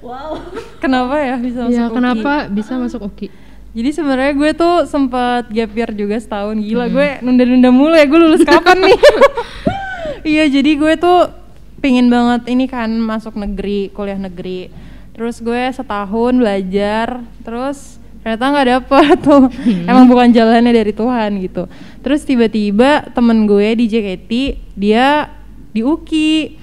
wow 0.00 0.40
Kenapa 0.78 1.16
ya 1.18 1.36
bisa 1.36 1.58
masuk 1.62 1.72
Iya, 1.72 1.84
UKI? 1.86 1.94
kenapa 1.94 2.32
bisa 2.46 2.72
masuk 2.76 3.00
UKI? 3.04 3.28
Jadi 3.74 3.90
sebenarnya 3.90 4.32
gue 4.32 4.50
tuh 4.54 4.74
sempat 4.84 5.48
gap 5.48 5.70
year 5.72 5.90
juga 5.90 6.16
setahun 6.16 6.56
gila 6.56 6.86
Hmm. 6.86 6.94
gue 6.94 7.08
nunda-nunda 7.20 7.68
mulu 7.68 7.92
ya 7.92 8.04
gue 8.04 8.16
lulus 8.18 8.44
kapan 8.44 8.78
nih? 8.82 8.98
iya 10.32 10.44
jadi 10.46 10.70
gue 10.74 10.92
tuh 10.94 11.32
pingin 11.80 12.06
banget 12.06 12.46
ini 12.46 12.64
kan 12.64 12.88
masuk 12.94 13.34
negeri 13.34 13.90
kuliah 13.90 14.16
negeri. 14.16 14.68
Terus 15.12 15.38
gue 15.38 15.62
setahun 15.70 16.32
belajar 16.34 17.08
terus 17.42 17.98
ternyata 18.24 18.44
nggak 18.48 18.68
dapet 18.72 19.16
tuh. 19.20 19.44
Emang 19.84 20.08
bukan 20.08 20.32
jalannya 20.32 20.72
dari 20.72 20.90
Tuhan 20.90 21.30
gitu. 21.44 21.68
Terus 22.00 22.24
tiba-tiba 22.24 23.04
temen 23.12 23.44
gue 23.44 23.68
di 23.76 23.84
JKT 23.84 24.30
dia 24.74 25.28
di 25.70 25.84
UKI 25.84 26.56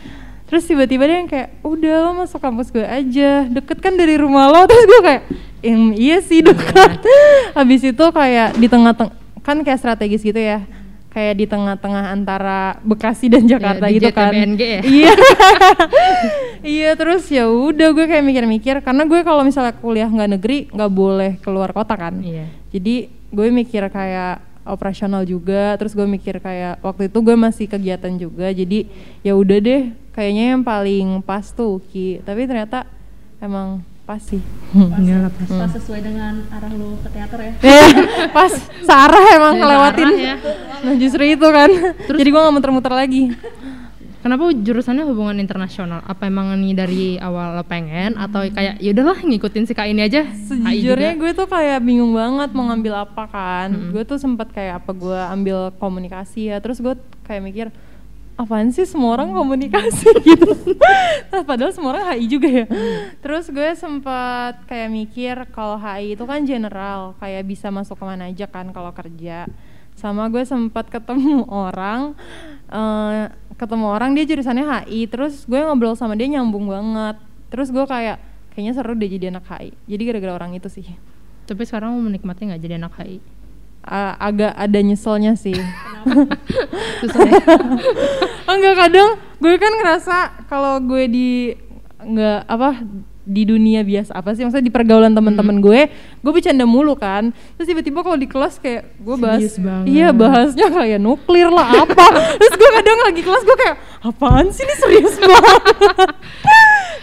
terus 0.50 0.68
tiba-tiba 0.68 1.08
dia 1.08 1.18
yang 1.22 1.30
kayak 1.30 1.64
udah 1.64 1.96
lo 2.04 2.12
masuk 2.18 2.42
kampus 2.42 2.74
gue 2.74 2.82
aja. 2.82 3.46
Deket 3.46 3.78
kan 3.78 3.94
dari 3.94 4.18
rumah 4.18 4.50
lo. 4.50 4.66
Terus 4.70 4.84
gue 4.84 5.00
kayak 5.00 5.22
"Em, 5.62 5.94
iya 5.94 6.18
sih 6.20 6.42
dekat 6.42 7.06
habis 7.58 7.86
itu 7.86 8.06
kayak 8.10 8.58
di 8.58 8.66
tengah-tengah 8.66 9.14
kan 9.46 9.58
kayak 9.62 9.80
strategis 9.80 10.26
gitu 10.26 10.42
ya. 10.42 10.66
Kayak 11.12 11.34
di 11.38 11.46
tengah-tengah 11.46 12.10
antara 12.10 12.80
Bekasi 12.82 13.28
dan 13.28 13.44
Jakarta 13.44 13.86
di 13.86 14.00
gitu 14.00 14.10
kan. 14.10 14.32
ya? 14.34 14.80
iya 14.82 15.12
iya 16.62 16.94
terus 16.94 17.26
ya 17.28 17.46
udah 17.46 17.90
gue 17.92 18.06
kayak 18.06 18.24
mikir-mikir 18.24 18.76
karena 18.80 19.04
gue 19.04 19.20
kalau 19.22 19.42
misalnya 19.42 19.74
kuliah 19.74 20.08
nggak 20.08 20.32
negeri 20.38 20.58
nggak 20.70 20.92
boleh 20.92 21.32
keluar 21.42 21.72
kota 21.72 21.96
kan. 21.96 22.22
Iya. 22.22 22.46
jadi 22.70 22.96
gue 23.32 23.48
mikir 23.50 23.88
kayak 23.88 24.40
operasional 24.62 25.26
juga 25.26 25.74
terus 25.76 25.92
gue 25.92 26.06
mikir 26.06 26.38
kayak 26.38 26.80
waktu 26.80 27.10
itu 27.10 27.18
gue 27.20 27.34
masih 27.34 27.66
kegiatan 27.66 28.14
juga 28.14 28.54
jadi 28.54 28.86
ya 29.26 29.34
udah 29.34 29.58
deh 29.58 29.82
kayaknya 30.12 30.56
yang 30.56 30.62
paling 30.62 31.24
pas 31.24 31.48
tuh 31.50 31.80
UKI. 31.80 32.22
Tapi 32.22 32.46
ternyata 32.46 32.84
emang 33.40 33.80
pas 34.04 34.20
sih. 34.20 34.44
Pas, 34.76 35.00
Iya 35.00 35.24
lah, 35.24 35.32
pas. 35.32 35.48
pas 35.48 35.72
sesuai 35.72 36.02
dengan 36.04 36.44
arah 36.52 36.72
lu 36.76 37.00
ke 37.00 37.10
teater 37.10 37.40
ya? 37.40 37.54
Eh, 37.64 37.90
pas 38.36 38.52
Sarah 38.84 39.26
emang 39.32 39.56
ngelewatin 39.56 40.10
ya. 40.20 40.36
nah 40.84 40.94
justru 41.00 41.24
itu 41.24 41.48
kan. 41.48 41.70
Jadi 42.12 42.28
gue 42.28 42.42
nggak 42.42 42.54
muter-muter 42.54 42.92
lagi 42.92 43.32
Kenapa 44.22 44.54
jurusannya 44.54 45.02
hubungan 45.10 45.42
internasional? 45.42 46.06
Apa 46.06 46.30
emang 46.30 46.54
ini 46.62 46.78
dari 46.78 47.18
awal 47.18 47.58
lo 47.58 47.66
pengen 47.66 48.14
atau 48.14 48.46
kayak 48.46 48.78
ya 48.78 48.94
udahlah 48.94 49.18
ngikutin 49.18 49.66
si 49.66 49.74
kak 49.74 49.90
ini 49.90 50.06
aja? 50.06 50.30
Sejujurnya 50.46 51.18
gue 51.18 51.34
tuh 51.34 51.50
kayak 51.50 51.82
bingung 51.82 52.14
banget 52.14 52.54
mau 52.54 52.70
ngambil 52.70 53.02
apa 53.02 53.26
kan. 53.26 53.74
Mm-mm. 53.74 53.90
Gue 53.90 54.06
tuh 54.06 54.22
sempat 54.22 54.54
kayak 54.54 54.86
apa 54.86 54.94
gue 54.94 55.20
ambil 55.34 55.74
komunikasi 55.82 56.54
ya. 56.54 56.62
Terus 56.62 56.78
gue 56.78 56.94
kayak 57.26 57.42
mikir 57.42 57.68
apaan 58.38 58.70
sih 58.74 58.86
semua 58.86 59.18
orang 59.18 59.34
komunikasi 59.34 60.10
gitu. 60.30 60.50
Nah, 61.30 61.42
padahal 61.42 61.74
semua 61.74 61.98
orang 61.98 62.06
HI 62.14 62.26
juga 62.30 62.50
ya. 62.50 62.66
Terus 63.22 63.50
gue 63.50 63.70
sempat 63.78 64.66
kayak 64.66 64.90
mikir 64.90 65.36
kalau 65.50 65.78
HI 65.78 66.14
itu 66.18 66.24
kan 66.26 66.42
general, 66.46 67.14
kayak 67.18 67.46
bisa 67.46 67.70
masuk 67.70 67.98
ke 67.98 68.06
mana 68.06 68.30
aja 68.30 68.46
kan 68.46 68.70
kalau 68.70 68.94
kerja. 68.94 69.46
sama 69.92 70.32
gue 70.32 70.42
sempat 70.48 70.88
ketemu 70.90 71.46
orang 71.68 72.18
eh, 72.72 73.30
ketemu 73.62 73.86
orang 73.94 74.18
dia 74.18 74.26
jurusannya 74.26 74.66
HI 74.66 75.06
terus 75.06 75.46
gue 75.46 75.62
ngobrol 75.62 75.94
sama 75.94 76.18
dia 76.18 76.26
nyambung 76.26 76.66
banget. 76.66 77.22
Terus 77.54 77.70
gue 77.70 77.86
kayak 77.86 78.18
kayaknya 78.58 78.74
seru 78.74 78.98
deh 78.98 79.06
jadi 79.06 79.30
anak 79.30 79.46
HI 79.46 79.70
jadi 79.86 80.02
gara-gara 80.10 80.34
orang 80.42 80.58
itu 80.58 80.66
sih. 80.66 80.90
Tapi 81.46 81.62
sekarang 81.70 81.94
mau 81.94 82.02
menikmati 82.02 82.50
nggak 82.50 82.62
jadi 82.62 82.82
anak 82.82 82.98
HI? 82.98 83.22
A- 83.86 84.18
agak 84.18 84.58
ada 84.58 84.80
nyeselnya 84.82 85.38
sih. 85.38 85.54
Susah 87.06 87.22
ya? 87.30 87.46
enggak 88.50 88.76
kadang 88.82 89.10
gue 89.38 89.54
kan 89.62 89.74
ngerasa 89.78 90.18
kalau 90.50 90.82
gue 90.82 91.04
di 91.06 91.30
nggak 92.02 92.50
apa 92.50 92.82
di 93.22 93.46
dunia 93.46 93.86
biasa 93.86 94.18
apa 94.18 94.34
sih? 94.34 94.42
Maksudnya 94.46 94.66
di 94.66 94.74
pergaulan 94.74 95.14
teman-teman 95.14 95.62
gue 95.62 95.90
gue 96.22 96.32
bercanda 96.32 96.66
mulu 96.66 96.98
kan. 96.98 97.30
Terus 97.58 97.68
tiba-tiba 97.70 98.02
kalau 98.02 98.18
di 98.18 98.28
kelas 98.28 98.58
kayak 98.58 98.98
gue 98.98 99.16
bahas 99.18 99.42
iya 99.86 100.10
bahasnya 100.10 100.68
kayak 100.70 101.00
nuklir 101.02 101.50
lah 101.50 101.86
apa? 101.86 102.06
Terus 102.40 102.54
gue 102.58 102.70
kadang 102.82 103.00
lagi 103.06 103.22
kelas 103.22 103.44
gue 103.46 103.58
kayak 103.58 103.78
apaan 104.02 104.48
sih 104.50 104.64
ini 104.66 104.76
serius 104.78 105.16
banget? 105.22 105.62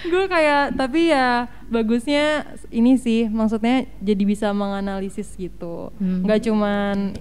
Gue 0.09 0.25
kayak 0.25 0.73
tapi 0.73 1.13
ya 1.13 1.53
bagusnya 1.69 2.49
ini 2.73 2.97
sih 2.97 3.29
maksudnya 3.29 3.85
jadi 4.01 4.23
bisa 4.25 4.57
menganalisis 4.57 5.37
gitu. 5.37 5.93
Hmm. 6.01 6.25
nggak 6.25 6.49
cuman 6.49 7.13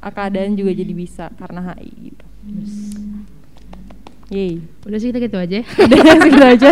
keadaan 0.00 0.56
juga 0.56 0.72
jadi 0.72 0.94
bisa 0.96 1.28
karena 1.36 1.76
HI 1.76 1.92
gitu 2.08 2.24
Yeay 4.30 4.62
Udah 4.86 4.98
sih 5.02 5.10
kita 5.10 5.18
gitu 5.18 5.36
aja. 5.36 5.58
Udah 5.84 6.14
segitu 6.22 6.44
aja 6.46 6.70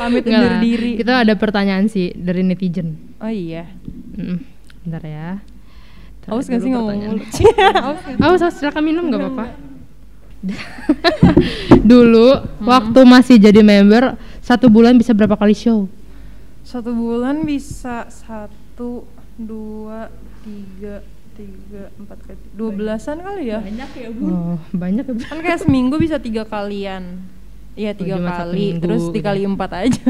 Pamit 0.00 0.24
undur 0.24 0.48
lah. 0.48 0.60
diri 0.64 0.96
Kita 0.96 1.22
ada 1.22 1.34
pertanyaan 1.36 1.86
sih 1.86 2.10
dari 2.16 2.42
netizen. 2.42 2.96
Oh 3.20 3.30
iya 3.30 3.68
Mm, 4.18 4.42
Bentar 4.82 5.04
ya. 5.06 5.38
Taruh 6.26 6.42
Aus 6.42 6.50
gak 6.50 6.58
sih 6.58 6.74
ngomong 6.74 6.98
mulu 6.98 7.22
Aus 7.22 8.00
nggak? 8.02 8.18
Aus, 8.18 8.42
aus, 8.42 8.54
silakan 8.58 8.82
minum 8.82 9.06
nggak 9.06 9.20
apa-apa. 9.22 9.46
Dulu 11.90 12.28
waktu 12.62 13.00
masih 13.06 13.36
jadi 13.38 13.62
member 13.62 14.14
satu 14.42 14.66
bulan 14.66 14.98
bisa 14.98 15.14
berapa 15.14 15.34
kali 15.38 15.54
show? 15.54 15.86
Satu 16.66 16.92
bulan 16.94 17.46
bisa 17.46 18.10
Satu 18.10 19.06
Dua 19.38 20.10
Tiga 20.42 21.02
Tiga 21.38 21.82
Empat 21.94 22.18
kali 22.20 22.38
Dua 22.50 22.70
belasan 22.70 23.16
kali 23.18 23.42
ya 23.46 23.58
banyak 23.60 23.90
ya 23.96 24.08
bu 24.10 24.24
Oh 24.26 24.58
banyak 24.72 25.04
ya. 25.04 25.12
Bu. 25.12 25.22
Kan 25.22 25.38
kayak 25.38 25.60
seminggu 25.60 25.94
bisa 25.96 26.18
tiga 26.18 26.42
kalian 26.42 27.22
Iya 27.72 27.94
tiga 27.94 28.18
satu 28.18 28.26
kali 28.26 28.64
minggu 28.68 28.82
Terus 28.82 29.02
gitu. 29.04 29.14
dikali 29.14 29.42
empat 29.44 29.70
aja 29.72 30.04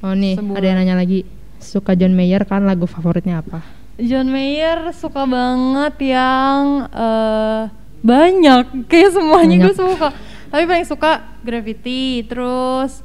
Oh 0.00 0.12
nih 0.12 0.34
Sebulan. 0.34 0.56
ada 0.56 0.66
yang 0.66 0.78
nanya 0.78 0.96
lagi. 0.96 1.20
Suka 1.58 1.92
John 1.92 2.10
Mayer 2.10 2.42
kan 2.42 2.64
lagu 2.64 2.84
favoritnya 2.84 3.38
apa? 3.38 3.62
John 3.94 4.26
Mayer 4.26 4.90
suka 4.90 5.22
banget 5.22 5.94
yang 6.08 6.62
eh 6.88 7.62
banyak 8.02 8.88
kayak 8.88 9.10
semuanya 9.12 9.56
gue 9.60 9.68
Banyak. 9.68 9.78
suka 9.78 10.08
tapi 10.48 10.64
paling 10.64 10.82
suka 10.84 11.10
Gravity 11.38 12.24
terus 12.24 12.98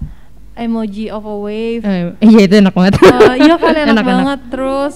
Emoji 0.53 1.07
of 1.07 1.21
a 1.21 1.35
Wave 1.37 1.83
Eh, 1.83 2.17
iya 2.19 2.41
itu 2.41 2.55
enak 2.55 2.73
banget. 2.73 2.97
Eh, 2.97 3.45
iya 3.45 3.55
kan 3.55 3.69
enak, 3.69 3.83
Enak-enak. 3.93 4.05
banget 4.07 4.39
terus 4.49 4.93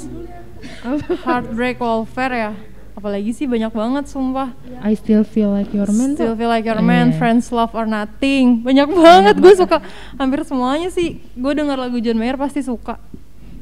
Heartbreak 1.21 1.77
Warfare 1.77 2.35
ya. 2.35 2.51
Apalagi 2.91 3.31
sih 3.31 3.45
banyak 3.45 3.71
banget 3.71 4.05
sumpah. 4.05 4.51
I 4.79 4.93
still 4.93 5.23
feel 5.23 5.49
like 5.49 5.71
your 5.71 5.87
man. 5.87 6.13
Still 6.13 6.33
tuh. 6.33 6.37
Feel 6.37 6.51
Like 6.51 6.67
Your. 6.67 6.83
Man, 6.83 7.15
Friends 7.15 7.49
Love 7.49 7.71
or 7.71 7.85
Nothing. 7.85 8.61
Banyak 8.61 8.87
banget 8.87 9.35
gue 9.37 9.53
suka. 9.55 9.79
Hampir 10.15 10.43
semuanya 10.43 10.87
sih. 10.87 11.17
Gue 11.33 11.51
denger 11.51 11.79
lagu 11.79 11.97
John 11.97 12.15
Mayer 12.15 12.35
pasti 12.35 12.59
suka. 12.59 12.99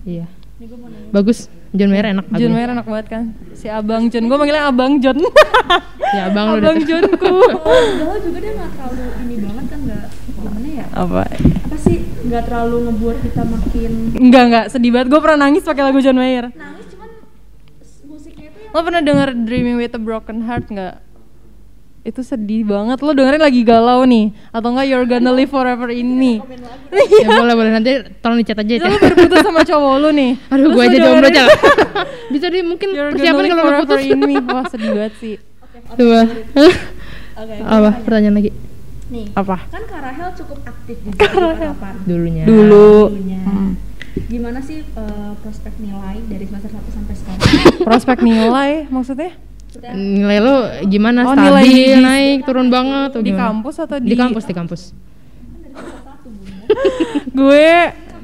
Iya. 0.03 0.25
Bagus. 1.09 1.47
John 1.69 1.87
Mayer 1.87 2.09
enak 2.09 2.25
John. 2.33 2.51
Mayer 2.51 2.73
enak 2.73 2.83
banget 2.83 3.07
kan. 3.07 3.23
Si 3.53 3.69
Abang 3.69 4.09
John. 4.09 4.25
Gue 4.25 4.35
manggilnya 4.35 4.65
Abang 4.65 4.97
John. 4.97 5.21
Ya 6.09 6.25
abang 6.25 6.57
Abang 6.57 6.81
tuh. 6.81 6.89
Johnku 6.89 7.21
Galau 8.01 8.17
juga 8.17 8.41
dia 8.41 8.57
nggak 8.57 8.71
terlalu 8.73 9.03
ini 9.21 9.35
banget 9.37 9.65
kan 9.69 9.79
nggak 9.79 10.05
gimana 10.25 10.67
ya? 10.67 10.85
Apa? 10.91 11.21
Apa 11.61 11.75
sih? 11.77 11.97
Nggak 12.25 12.43
terlalu 12.43 12.75
ngebuat 12.81 13.17
kita 13.21 13.43
makin 13.45 13.91
enggak 14.17 14.43
enggak 14.49 14.65
sedih 14.73 14.89
banget. 14.89 15.07
Gue 15.07 15.19
pernah 15.21 15.39
nangis 15.39 15.61
pakai 15.61 15.85
lagu 15.85 16.01
John 16.01 16.17
Mayer. 16.17 16.49
Nangis 16.49 16.89
cuman 16.89 17.09
s- 17.79 18.01
musiknya 18.03 18.49
itu 18.49 18.57
yang 18.57 18.58
lo 18.69 18.79
pernah 18.79 19.01
denger 19.01 19.29
Dreaming 19.45 19.77
with 19.77 19.93
a 19.93 20.01
Broken 20.01 20.43
Heart 20.43 20.69
nggak? 20.69 20.95
Itu 21.99 22.23
sedih 22.23 22.63
banget. 22.63 23.01
Lo 23.01 23.11
dengerin 23.11 23.43
lagi 23.43 23.61
galau 23.61 24.01
nih. 24.03 24.31
Atau 24.49 24.71
enggak 24.71 24.87
You're 24.87 25.03
Gonna 25.03 25.29
Live 25.29 25.51
Forever 25.51 25.91
in 25.91 26.15
Me 26.15 26.39
ya 27.19 27.27
boleh 27.29 27.53
boleh. 27.53 27.71
Nanti 27.71 27.91
tolong 28.19 28.39
dicat 28.39 28.57
aja 28.57 28.73
itu 28.73 28.81
ya. 28.81 28.89
lo 28.89 28.97
baru 28.97 29.15
putus 29.19 29.39
sama 29.43 29.61
cowok 29.61 29.95
lo 29.99 30.09
nih. 30.09 30.31
Aduh, 30.53 30.71
lo 30.71 30.79
aja 30.79 30.97
jomblo 30.97 31.27
aja. 31.27 31.43
Bisa 32.33 32.47
di 32.47 32.59
mungkin 32.63 32.87
You're 32.95 33.11
persiapan 33.13 33.43
kalau 33.45 33.63
Forever 33.67 33.85
putus. 33.99 34.07
in 34.07 34.19
Me 34.19 34.35
wah 34.47 34.63
sedih 34.65 34.89
banget 34.95 35.13
sih. 35.19 35.35
Coba. 35.89 36.19
oke 37.35 37.53
Apa? 37.65 37.89
pertanyaan 38.05 38.35
lagi? 38.37 38.51
nih 39.09 39.25
apa? 39.33 39.57
kan 39.73 39.81
Kak 39.89 40.05
Rahel 40.05 40.29
cukup 40.37 40.61
aktif 40.69 41.01
di 41.01 41.09
harapan 41.17 41.93
Dulunya. 42.05 42.45
dulu. 42.45 43.09
Dulunya. 43.09 43.41
Hmm. 43.41 43.73
Gimana 44.25 44.59
sih 44.59 44.81
eh, 44.81 45.31
prospek 45.37 45.73
nilai 45.77 46.17
dari 46.25 46.43
semester 46.43 46.69
1 46.69 46.91
sampai 46.91 47.13
sekarang? 47.15 47.39
Prospek 47.81 48.17
nilai 48.19 48.69
maksudnya? 48.87 49.31
Nilai 49.89 50.37
lu 50.39 50.55
gimana? 50.87 51.19
Oh, 51.23 51.31
Stabil, 51.31 51.45
nilai 51.45 51.63
di- 51.63 52.01
naik, 52.01 52.37
turun 52.43 52.67
banget 52.67 53.13
atau 53.13 53.19
di 53.21 53.29
gimana? 53.29 53.43
kampus 53.47 53.75
atau 53.77 53.97
di 53.97 54.07
Di 54.07 54.15
kampus, 54.15 54.43
di 54.43 54.53
kampus. 54.53 54.81
gue 57.31 57.67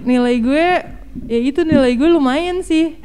nilai 0.03 0.36
gue 0.38 0.65
ya 1.25 1.38
itu 1.39 1.60
nilai 1.62 1.91
gue 1.93 2.08
lumayan 2.08 2.62
sih. 2.62 2.95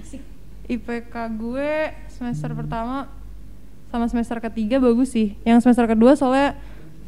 IPK 0.67 1.13
gue 1.35 1.71
semester 2.09 2.51
pertama 2.53 3.07
sama 3.87 4.07
semester 4.07 4.39
ketiga 4.41 4.79
bagus 4.79 5.11
sih. 5.11 5.35
Yang 5.43 5.65
semester 5.65 5.85
kedua 5.85 6.15
soalnya 6.15 6.55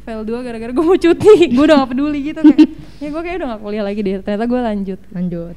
fail 0.03 0.21
dua 0.21 0.43
gara-gara 0.43 0.69
gue 0.69 0.83
mau 0.83 0.93
cuti. 0.93 1.33
Gue 1.55 1.63
udah 1.63 1.79
gak 1.79 1.89
peduli 1.89 2.19
gitu 2.21 2.43
kayak 2.43 2.59
ya 2.99 3.07
gue 3.07 3.21
kayak 3.23 3.35
udah 3.39 3.47
gak 3.55 3.61
kuliah 3.63 3.81
lagi 3.81 3.99
deh. 4.01 4.13
Ternyata 4.19 4.45
gue 4.45 4.59
lanjut. 4.61 4.99
Lanjut. 5.09 5.55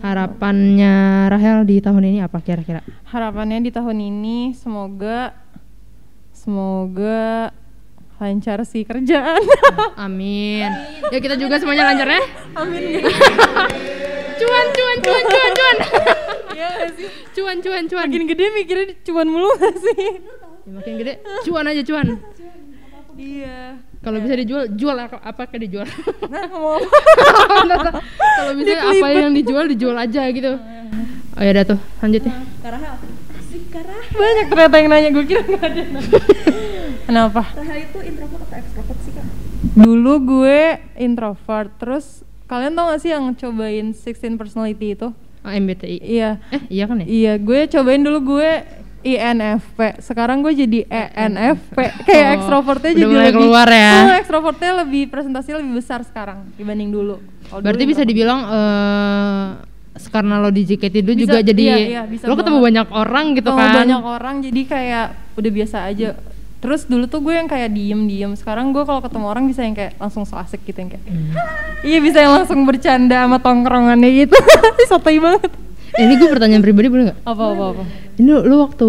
Harapannya 0.00 0.94
Rahel 1.28 1.62
di 1.62 1.78
tahun 1.78 2.02
ini 2.06 2.18
apa 2.20 2.40
kira-kira? 2.40 2.80
harapannya 3.04 3.60
di 3.60 3.68
tahun 3.68 3.98
ini 4.00 4.54
semoga 4.54 5.34
semoga 6.30 7.50
lancar 8.16 8.62
sih 8.62 8.82
kerjaan 8.82 9.40
Amin. 10.00 10.70
Ya 11.08 11.18
kita 11.18 11.34
juga 11.34 11.56
semuanya 11.56 11.84
lancar 11.86 12.08
ya. 12.08 12.20
amin 12.54 13.02
Cuan, 14.36 14.66
cuan, 14.70 14.96
cuan, 14.98 15.22
cuan, 15.22 15.50
cuan. 15.52 15.76
ya 16.54 16.68
gak 16.78 16.90
sih 16.94 17.08
cuan, 17.30 17.56
cuan, 17.58 17.84
cuan. 17.86 18.06
makin 18.06 18.24
gede 18.26 18.44
mikirnya 18.52 18.86
cuman 19.02 19.26
mulu 19.26 19.50
gak 19.54 19.76
sih 19.76 20.00
Ya, 20.60 20.72
makin 20.72 20.94
gede, 20.96 21.12
cuan 21.42 21.64
aja 21.66 21.82
cuan. 21.82 22.06
iya 23.14 23.80
Kalau 24.00 24.16
bisa 24.16 24.32
dijual, 24.32 24.64
jual 24.72 24.96
apa 24.96 25.42
kayak 25.44 25.62
dijual. 25.62 25.86
nah 26.26 26.48
Kalau 28.36 28.52
bisa 28.56 28.76
apa 28.80 29.06
yang 29.10 29.30
dijual 29.30 29.68
dijual 29.68 29.92
aja 29.94 30.24
gitu. 30.26 30.56
Oh 31.30 31.42
ya 31.42 31.50
udah 31.52 31.64
tuh, 31.66 31.78
lanjut 32.00 32.22
ya. 32.22 32.32
Kak 32.58 32.70
Rahel 32.70 32.94
asik 33.36 33.62
Kak 33.68 33.84
Rahel 33.84 34.08
banyak 34.10 34.46
ternyata 34.46 34.74
yang 34.76 34.88
nanya 34.88 35.08
gue 35.10 35.24
kira 35.24 35.42
gak 35.42 35.62
ada 35.62 35.82
kenapa 37.08 37.42
Rahel 37.54 37.78
itu 37.82 37.98
introvert 38.02 38.42
atau 38.42 38.56
extrovert 38.56 38.98
sih 39.00 39.12
Kak? 39.14 39.26
Dulu 39.72 40.12
gue 40.22 40.60
introvert, 40.96 41.70
terus 41.76 42.06
kalian 42.44 42.72
tau 42.72 42.90
gak 42.90 43.00
sih 43.00 43.10
yang 43.10 43.30
cobain 43.32 43.92
16 43.92 44.10
personality 44.34 44.94
itu? 44.94 45.08
Oh, 45.40 45.48
MBTI. 45.50 45.96
Iya, 46.00 46.36
Eh, 46.50 46.60
iya 46.68 46.84
kan 46.84 47.00
ya? 47.00 47.06
iya 47.06 47.32
gue 47.36 47.60
cobain 47.66 48.00
dulu 48.00 48.36
gue 48.36 48.50
INFP, 49.02 49.78
sekarang 49.98 50.40
gue 50.40 50.52
jadi 50.54 50.80
ENFP, 50.84 51.76
kayak 52.02 52.26
Oh, 52.26 52.36
ekstrovertnya 52.36 52.92
jadi 52.92 53.06
mulai 53.06 53.24
lebih, 53.26 53.34
keluar 53.34 53.68
ya. 53.68 53.92
Oh, 53.98 54.14
ekstrovertnya 54.14 54.72
lebih 54.78 55.02
presentasinya 55.06 55.56
lebih 55.58 55.74
besar 55.76 56.00
sekarang 56.02 56.52
dibanding 56.54 56.88
dulu. 56.88 57.16
Kalau 57.44 57.60
Berarti 57.60 57.82
dulu 57.82 57.90
bisa 57.90 58.02
dibilang 58.02 58.40
eh 58.44 59.46
karena 60.02 60.38
lo 60.38 60.48
di 60.48 60.62
JKT 60.62 60.96
dulu 61.02 61.12
Bisa, 61.14 61.24
juga 61.26 61.38
jadi 61.42 61.62
iya, 61.62 61.76
iya, 61.76 62.02
bisa 62.04 62.24
lo 62.24 62.32
ketemu 62.32 62.56
banget. 62.56 62.66
banyak 62.66 62.86
orang 62.90 63.26
gitu 63.32 63.48
Ketemu 63.48 63.60
kan. 63.60 63.74
banyak 63.76 64.02
orang 64.02 64.34
jadi 64.40 64.60
kayak 64.64 65.06
udah 65.34 65.50
biasa 65.50 65.76
aja. 65.86 66.08
Terus 66.56 66.80
dulu 66.84 67.04
tuh 67.06 67.20
gue 67.20 67.34
yang 67.34 67.44
kayak 67.46 67.68
diem-diem, 67.70 68.32
sekarang 68.34 68.68
gue 68.70 68.80
kalau 68.82 69.00
ketemu 69.00 69.26
orang 69.26 69.44
bisa 69.44 69.60
yang 69.60 69.72
kayak 69.72 69.96
langsung 69.96 70.22
so 70.22 70.36
asik 70.36 70.60
gitu 70.62 70.76
yang 70.78 70.90
kayak 70.90 71.04
Hmm. 71.04 71.32
Iya 71.80 71.98
bisa 71.98 72.18
yang 72.18 72.32
langsung 72.34 72.60
bercanda 72.62 73.24
sama 73.24 73.38
tongkrongannya 73.38 74.10
gitu 74.20 74.36
Sotoy 74.90 75.16
banget 75.16 75.48
ini 75.96 76.12
gue 76.14 76.28
pertanyaan 76.28 76.60
pribadi 76.60 76.86
boleh 76.86 77.04
nggak? 77.06 77.18
Apa 77.24 77.44
apa 77.48 77.64
apa 77.70 77.82
Ini 78.14 78.28
lu, 78.28 78.40
lu 78.44 78.56
waktu 78.60 78.88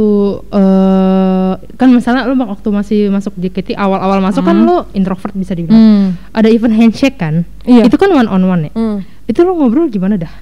eh 0.52 1.52
kan 1.74 1.88
misalnya 1.88 2.24
lu 2.24 2.38
waktu 2.38 2.68
masih 2.70 3.00
masuk 3.08 3.34
JKT 3.36 3.74
awal-awal 3.74 4.20
masuk 4.20 4.44
kan 4.44 4.54
Hmm. 4.54 4.68
lu 4.68 4.76
introvert 4.92 5.34
bisa 5.34 5.52
dibilang. 5.52 5.80
Hmm. 5.80 6.06
Ada 6.32 6.48
event 6.48 6.76
handshake 6.76 7.16
kan? 7.16 7.42
Iya. 7.64 7.88
Itu 7.88 7.96
kan 7.96 8.12
one 8.12 8.28
on 8.28 8.44
one 8.44 8.62
ya. 8.68 8.72
Hmm. 8.74 8.98
Itu 9.26 9.42
lu 9.42 9.56
ngobrol 9.56 9.88
gimana 9.88 10.16
dah? 10.16 10.34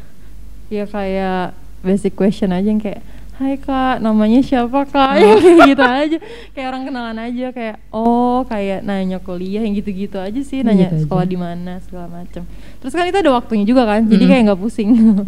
Ya 0.68 0.84
kayak 0.84 1.54
basic 1.80 2.14
question 2.14 2.50
aja 2.50 2.66
yang 2.66 2.78
kayak 2.78 3.00
Hai 3.40 3.56
kak, 3.56 4.04
namanya 4.04 4.44
siapa 4.44 4.84
kak? 4.84 5.16
Yang 5.16 5.40
kayak 5.40 5.60
gitu 5.66 5.80
aja 5.82 6.18
Kayak 6.52 6.68
orang 6.68 6.84
kenalan 6.84 7.18
aja 7.18 7.48
Kayak 7.50 7.76
oh 7.90 8.44
kayak 8.44 8.84
nanya 8.84 9.16
kuliah 9.18 9.64
yang 9.64 9.72
gitu-gitu 9.74 10.20
aja 10.20 10.36
sih 10.44 10.60
Nanya 10.60 10.92
Gitu 10.92 11.08
sekolah 11.08 11.24
di 11.24 11.40
mana 11.40 11.80
segala 11.80 12.12
macem 12.12 12.44
Terus 12.78 12.92
kan 12.92 13.08
itu 13.08 13.16
ada 13.16 13.32
waktunya 13.32 13.64
juga 13.64 13.88
kan 13.88 14.04
Jadi 14.04 14.20
Mm. 14.20 14.30
kayak 14.30 14.42
nggak 14.44 14.60
pusing 14.60 14.92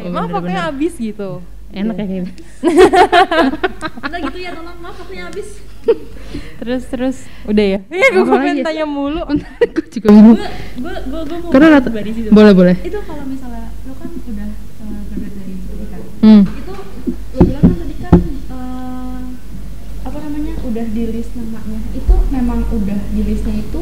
Kayak 0.00 0.12
maaf 0.12 0.30
waktunya 0.32 0.62
habis 0.64 0.94
gitu. 0.96 1.30
Enak 1.70 1.94
ya 1.94 2.02
kayak 2.02 2.18
gitu. 2.18 2.30
Udah 4.10 4.18
gitu 4.26 4.38
ya 4.40 4.50
tolong 4.50 4.78
maaf 4.80 4.96
waktunya 4.98 5.24
habis. 5.28 5.48
terus 6.58 6.82
terus. 6.88 7.16
Udah 7.44 7.64
ya? 7.64 7.78
Iya 7.86 8.06
gue 8.10 8.24
pengen 8.26 8.56
tanya 8.60 8.84
mulu. 8.84 9.22
Gue 9.76 9.86
juga 9.86 10.08
bingung. 10.10 10.34
Gue 10.34 10.94
gue 10.98 11.20
gue 11.24 11.38
mau 11.38 11.50
karena 11.52 11.68
rata- 11.78 11.92
boleh 12.30 12.52
boleh. 12.52 12.76
Itu 12.82 12.98
kalau 13.06 13.24
misalnya 13.24 13.70
lu 13.86 13.92
kan 13.94 14.10
udah 14.10 14.48
uh, 14.82 15.00
graduate 15.08 15.34
dari 15.38 15.86
kan. 15.86 16.00
hmm. 16.20 16.42
Itu 16.42 16.72
lu 17.30 17.40
bilang 17.46 17.62
kan 17.64 17.74
tadi 17.78 17.94
kan 18.02 18.14
eh, 18.50 19.22
apa 20.04 20.18
namanya 20.20 20.54
udah 20.66 20.84
di 20.90 21.02
list 21.06 21.32
namanya. 21.38 21.80
Itu 21.94 22.14
memang 22.30 22.60
udah 22.68 23.00
di 23.14 23.22
listnya 23.22 23.54
itu 23.56 23.80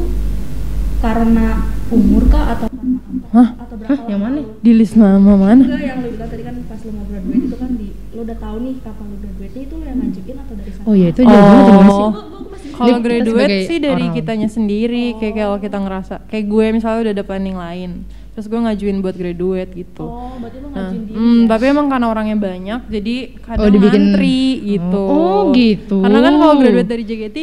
karena 0.99 1.47
umur 1.89 2.23
kah 2.27 2.45
atau 2.53 2.67
karena 2.67 2.97
apa? 2.99 3.27
Hah? 3.31 3.47
Atau 3.57 3.75
berapa 3.77 3.91
Hah, 3.93 3.99
yang 4.05 4.19
mana? 4.19 4.35
lu- 4.37 4.59
di 4.59 4.71
list 4.73 4.93
nama 4.93 5.31
mana 5.33 5.63
Enggak 5.63 5.81
yang 5.81 5.97
lu 5.99 6.09
bilang 6.11 6.29
tadi 6.29 6.43
kan 6.43 6.55
pas 6.61 6.79
lu 6.79 6.91
mau 6.91 7.05
graduate 7.05 7.39
itu 7.41 7.55
kan 7.55 7.69
di 7.73 7.87
lu 8.09 8.19
udah 8.21 8.37
tahu 8.37 8.55
nih 8.59 8.73
kapan 8.79 9.05
lu 9.05 9.17
graduate 9.17 9.55
itu 9.59 9.73
lu 9.73 9.83
yang 9.83 9.97
ngajuin 9.97 10.37
atau 10.37 10.53
dari 10.55 10.71
sana? 10.71 10.85
oh 10.85 10.93
iya 10.93 11.07
itu 11.07 11.21
jauh. 11.21 11.39
Oh. 11.39 12.09
Gua- 12.11 12.27
masih 12.49 12.69
Kalau 12.73 12.97
graduate 12.99 13.57
sih 13.65 13.77
dari 13.77 14.05
orang. 14.05 14.15
kitanya 14.15 14.47
sendiri, 14.47 15.05
kayak 15.15 15.35
kalau 15.37 15.57
kita 15.57 15.77
ngerasa 15.77 16.15
kayak 16.25 16.45
gue 16.45 16.65
misalnya 16.71 16.99
udah 17.01 17.13
ada 17.13 17.23
planning 17.23 17.55
lain, 17.55 17.89
terus 18.29 18.45
gue 18.45 18.55
ngajuin 18.57 18.97
buat 18.99 19.13
graduate 19.13 19.71
gitu. 19.73 20.05
Oh, 20.05 20.35
berarti 20.35 20.57
lu 20.57 20.67
Nah, 20.69 20.87
ngajuin 20.87 21.01
diri 21.05 21.13
hmm, 21.13 21.37
ya? 21.37 21.47
tapi 21.49 21.63
emang 21.65 21.87
karena 21.87 22.07
orangnya 22.07 22.37
banyak, 22.37 22.81
jadi 22.87 23.15
kadang 23.37 23.61
Oh, 23.61 23.69
dibikin- 23.69 24.05
antri 24.09 24.41
gitu. 24.65 25.03
Oh, 25.05 25.39
gitu. 25.51 25.97
Karena 25.99 26.19
kan 26.21 26.33
kalau 26.35 26.53
graduate 26.57 26.89
dari 26.89 27.03
JKT, 27.03 27.37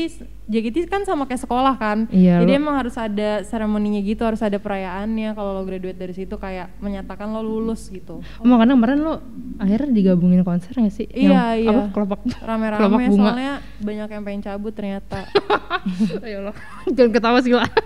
JKT 0.47 0.87
kan 0.87 1.03
sama 1.03 1.27
kayak 1.27 1.43
sekolah 1.43 1.75
kan. 1.75 2.07
Iya, 2.09 2.39
jadi 2.39 2.55
lo- 2.55 2.61
emang 2.61 2.75
harus 2.79 2.95
ada 2.95 3.43
seremoninya 3.43 3.99
gitu, 3.99 4.23
harus 4.23 4.39
ada 4.39 4.57
perayaannya. 4.57 5.35
Kalau 5.35 5.51
lo 5.53 5.63
graduate 5.63 5.99
dari 5.99 6.15
situ 6.15 6.35
kayak 6.35 6.71
menyatakan 6.79 7.29
lo 7.29 7.43
lulus 7.43 7.91
gitu. 7.91 8.23
Oh, 8.23 8.47
makanya 8.47 8.75
kemarin 8.75 8.99
lo 9.01 9.15
akhirnya 9.59 9.91
digabungin 9.91 10.41
konser 10.41 10.71
nggak 10.73 10.95
sih? 10.95 11.07
Iya, 11.09 11.59
iya. 11.59 11.69
Apa 11.69 11.83
kelopak 11.91 12.21
kelopak 12.23 12.47
Rame-rame 12.47 13.05
bunga. 13.11 13.23
soalnya 13.27 13.55
banyak 13.81 14.09
yang 14.09 14.23
pengen 14.23 14.43
cabut 14.43 14.71
ternyata. 14.71 15.27
ya 16.31 16.39
Allah, 16.41 16.55
jangan 16.87 17.11
ketawa 17.11 17.39
sih 17.41 17.51
lah. 17.51 17.67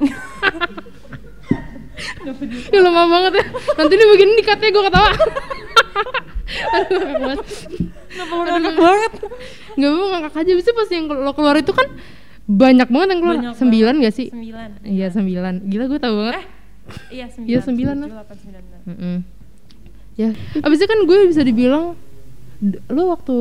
ya 2.70 2.78
lemah 2.78 3.06
banget 3.06 3.32
ya. 3.36 3.44
Nanti 3.74 3.92
ini 3.94 4.04
begini 4.06 4.30
nih 4.34 4.44
katanya 4.44 4.70
gue 4.70 4.84
ketawa. 4.84 5.10
Aduh, 6.50 6.98
ngakak 6.98 7.18
banget. 7.20 7.40
Kenapa 8.10 8.32
lo 8.34 8.42
ngakak 8.42 8.76
banget? 8.76 9.12
Gak 9.76 9.90
mau 9.90 10.06
ngakak 10.10 10.34
aja. 10.36 10.52
Bisa 10.52 10.70
pas 10.72 10.88
yang 10.90 11.04
lo 11.08 11.32
keluar 11.32 11.56
itu 11.56 11.72
kan 11.72 11.88
banyak 12.50 12.88
banget 12.90 13.08
yang 13.14 13.20
keluar. 13.22 13.36
Banyak 13.38 13.54
sembilan 13.54 13.94
banget. 13.94 14.06
gak 14.10 14.14
sih? 14.18 14.28
Sembilan. 14.34 14.68
Iya 14.82 15.06
sembilan. 15.14 15.54
Gila 15.70 15.84
gue 15.86 16.00
tahu 16.02 16.14
banget. 16.18 16.34
Eh, 16.34 16.44
iya 17.14 17.26
sembilan. 17.30 17.50
Iya, 17.50 17.58
sembilan 17.62 17.96
lah. 18.02 18.10
Mm-mm. 18.90 19.16
Ya, 20.18 20.28
abis 20.66 20.78
itu 20.82 20.88
kan 20.90 21.00
gue 21.06 21.18
bisa 21.30 21.42
dibilang 21.46 21.96
lo 22.92 23.02
waktu 23.08 23.38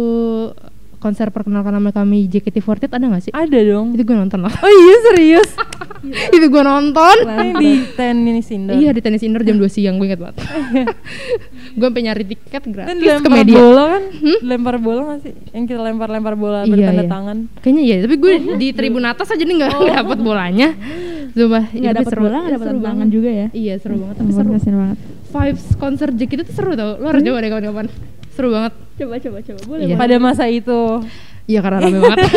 konser 1.00 1.32
perkenalkan 1.32 1.72
nama 1.72 1.90
kami 1.90 2.28
JKT48 2.28 2.92
ada 2.92 3.06
gak 3.08 3.24
sih? 3.24 3.32
Ada 3.32 3.60
dong. 3.64 3.96
Itu 3.96 4.04
gue 4.04 4.16
nonton 4.16 4.40
loh. 4.44 4.52
Oh 4.60 4.68
iya 4.68 4.96
serius? 5.10 5.50
itu 6.36 6.46
gue 6.52 6.64
nonton. 6.64 7.16
Di 7.56 7.72
tenis 7.96 8.52
indoor. 8.52 8.76
Iya 8.76 8.92
di 8.92 9.02
tenis 9.02 9.24
indoor 9.24 9.48
jam 9.48 9.56
2 9.56 9.66
siang 9.72 9.96
gue 9.98 10.12
inget 10.12 10.20
banget. 10.20 10.44
gue 11.80 11.88
sampai 11.88 12.04
nyari 12.04 12.24
tiket 12.28 12.64
gratis 12.68 13.00
ke 13.00 13.08
lempar 13.08 13.32
media. 13.32 13.56
bola 13.58 13.84
kan? 13.96 14.04
Lempar 14.44 14.76
bola 14.78 15.02
gak 15.16 15.20
sih? 15.24 15.34
Yang 15.56 15.64
kita 15.72 15.80
lempar-lempar 15.82 16.36
bola 16.36 16.60
Iya, 16.68 16.72
bertanda 16.76 17.04
iya. 17.04 17.10
tangan. 17.10 17.38
Kayaknya 17.64 17.84
iya, 17.88 17.96
tapi 18.04 18.16
gue 18.20 18.34
di 18.60 18.68
tribun 18.76 19.04
atas 19.08 19.28
aja 19.32 19.44
nih 19.44 19.56
nggak 19.56 19.72
dapet 20.04 20.20
bolanya. 20.20 20.70
Coba, 21.32 21.60
nggak 21.72 21.94
dapat 22.04 22.14
bola 22.20 22.38
nggak 22.44 22.54
dapat 22.60 22.68
tangan 22.82 23.08
juga 23.14 23.30
ya 23.30 23.48
Iya 23.54 23.74
seru 23.78 23.96
banget, 24.02 24.16
tapi 24.18 24.32
seru. 24.34 24.50
banget 24.52 24.98
Vibes 25.30 25.66
konser 25.78 26.10
JKT 26.10 26.42
itu 26.42 26.54
seru 26.58 26.74
tau, 26.74 26.98
lo 26.98 27.06
harus 27.06 27.22
coba 27.22 27.38
deh 27.38 27.50
kawan-kawan. 27.54 27.88
Seru 28.40 28.50
banget. 28.50 28.72
coba 28.96 29.16
coba 29.18 29.38
coba 29.42 29.60
boleh 29.68 29.84
Iya. 29.86 29.96
Pada 29.96 30.16
masa 30.18 30.48
itu. 30.48 30.80
Iya 31.44 31.60
karena 31.60 31.78
rame 31.82 32.00
banget. 32.00 32.20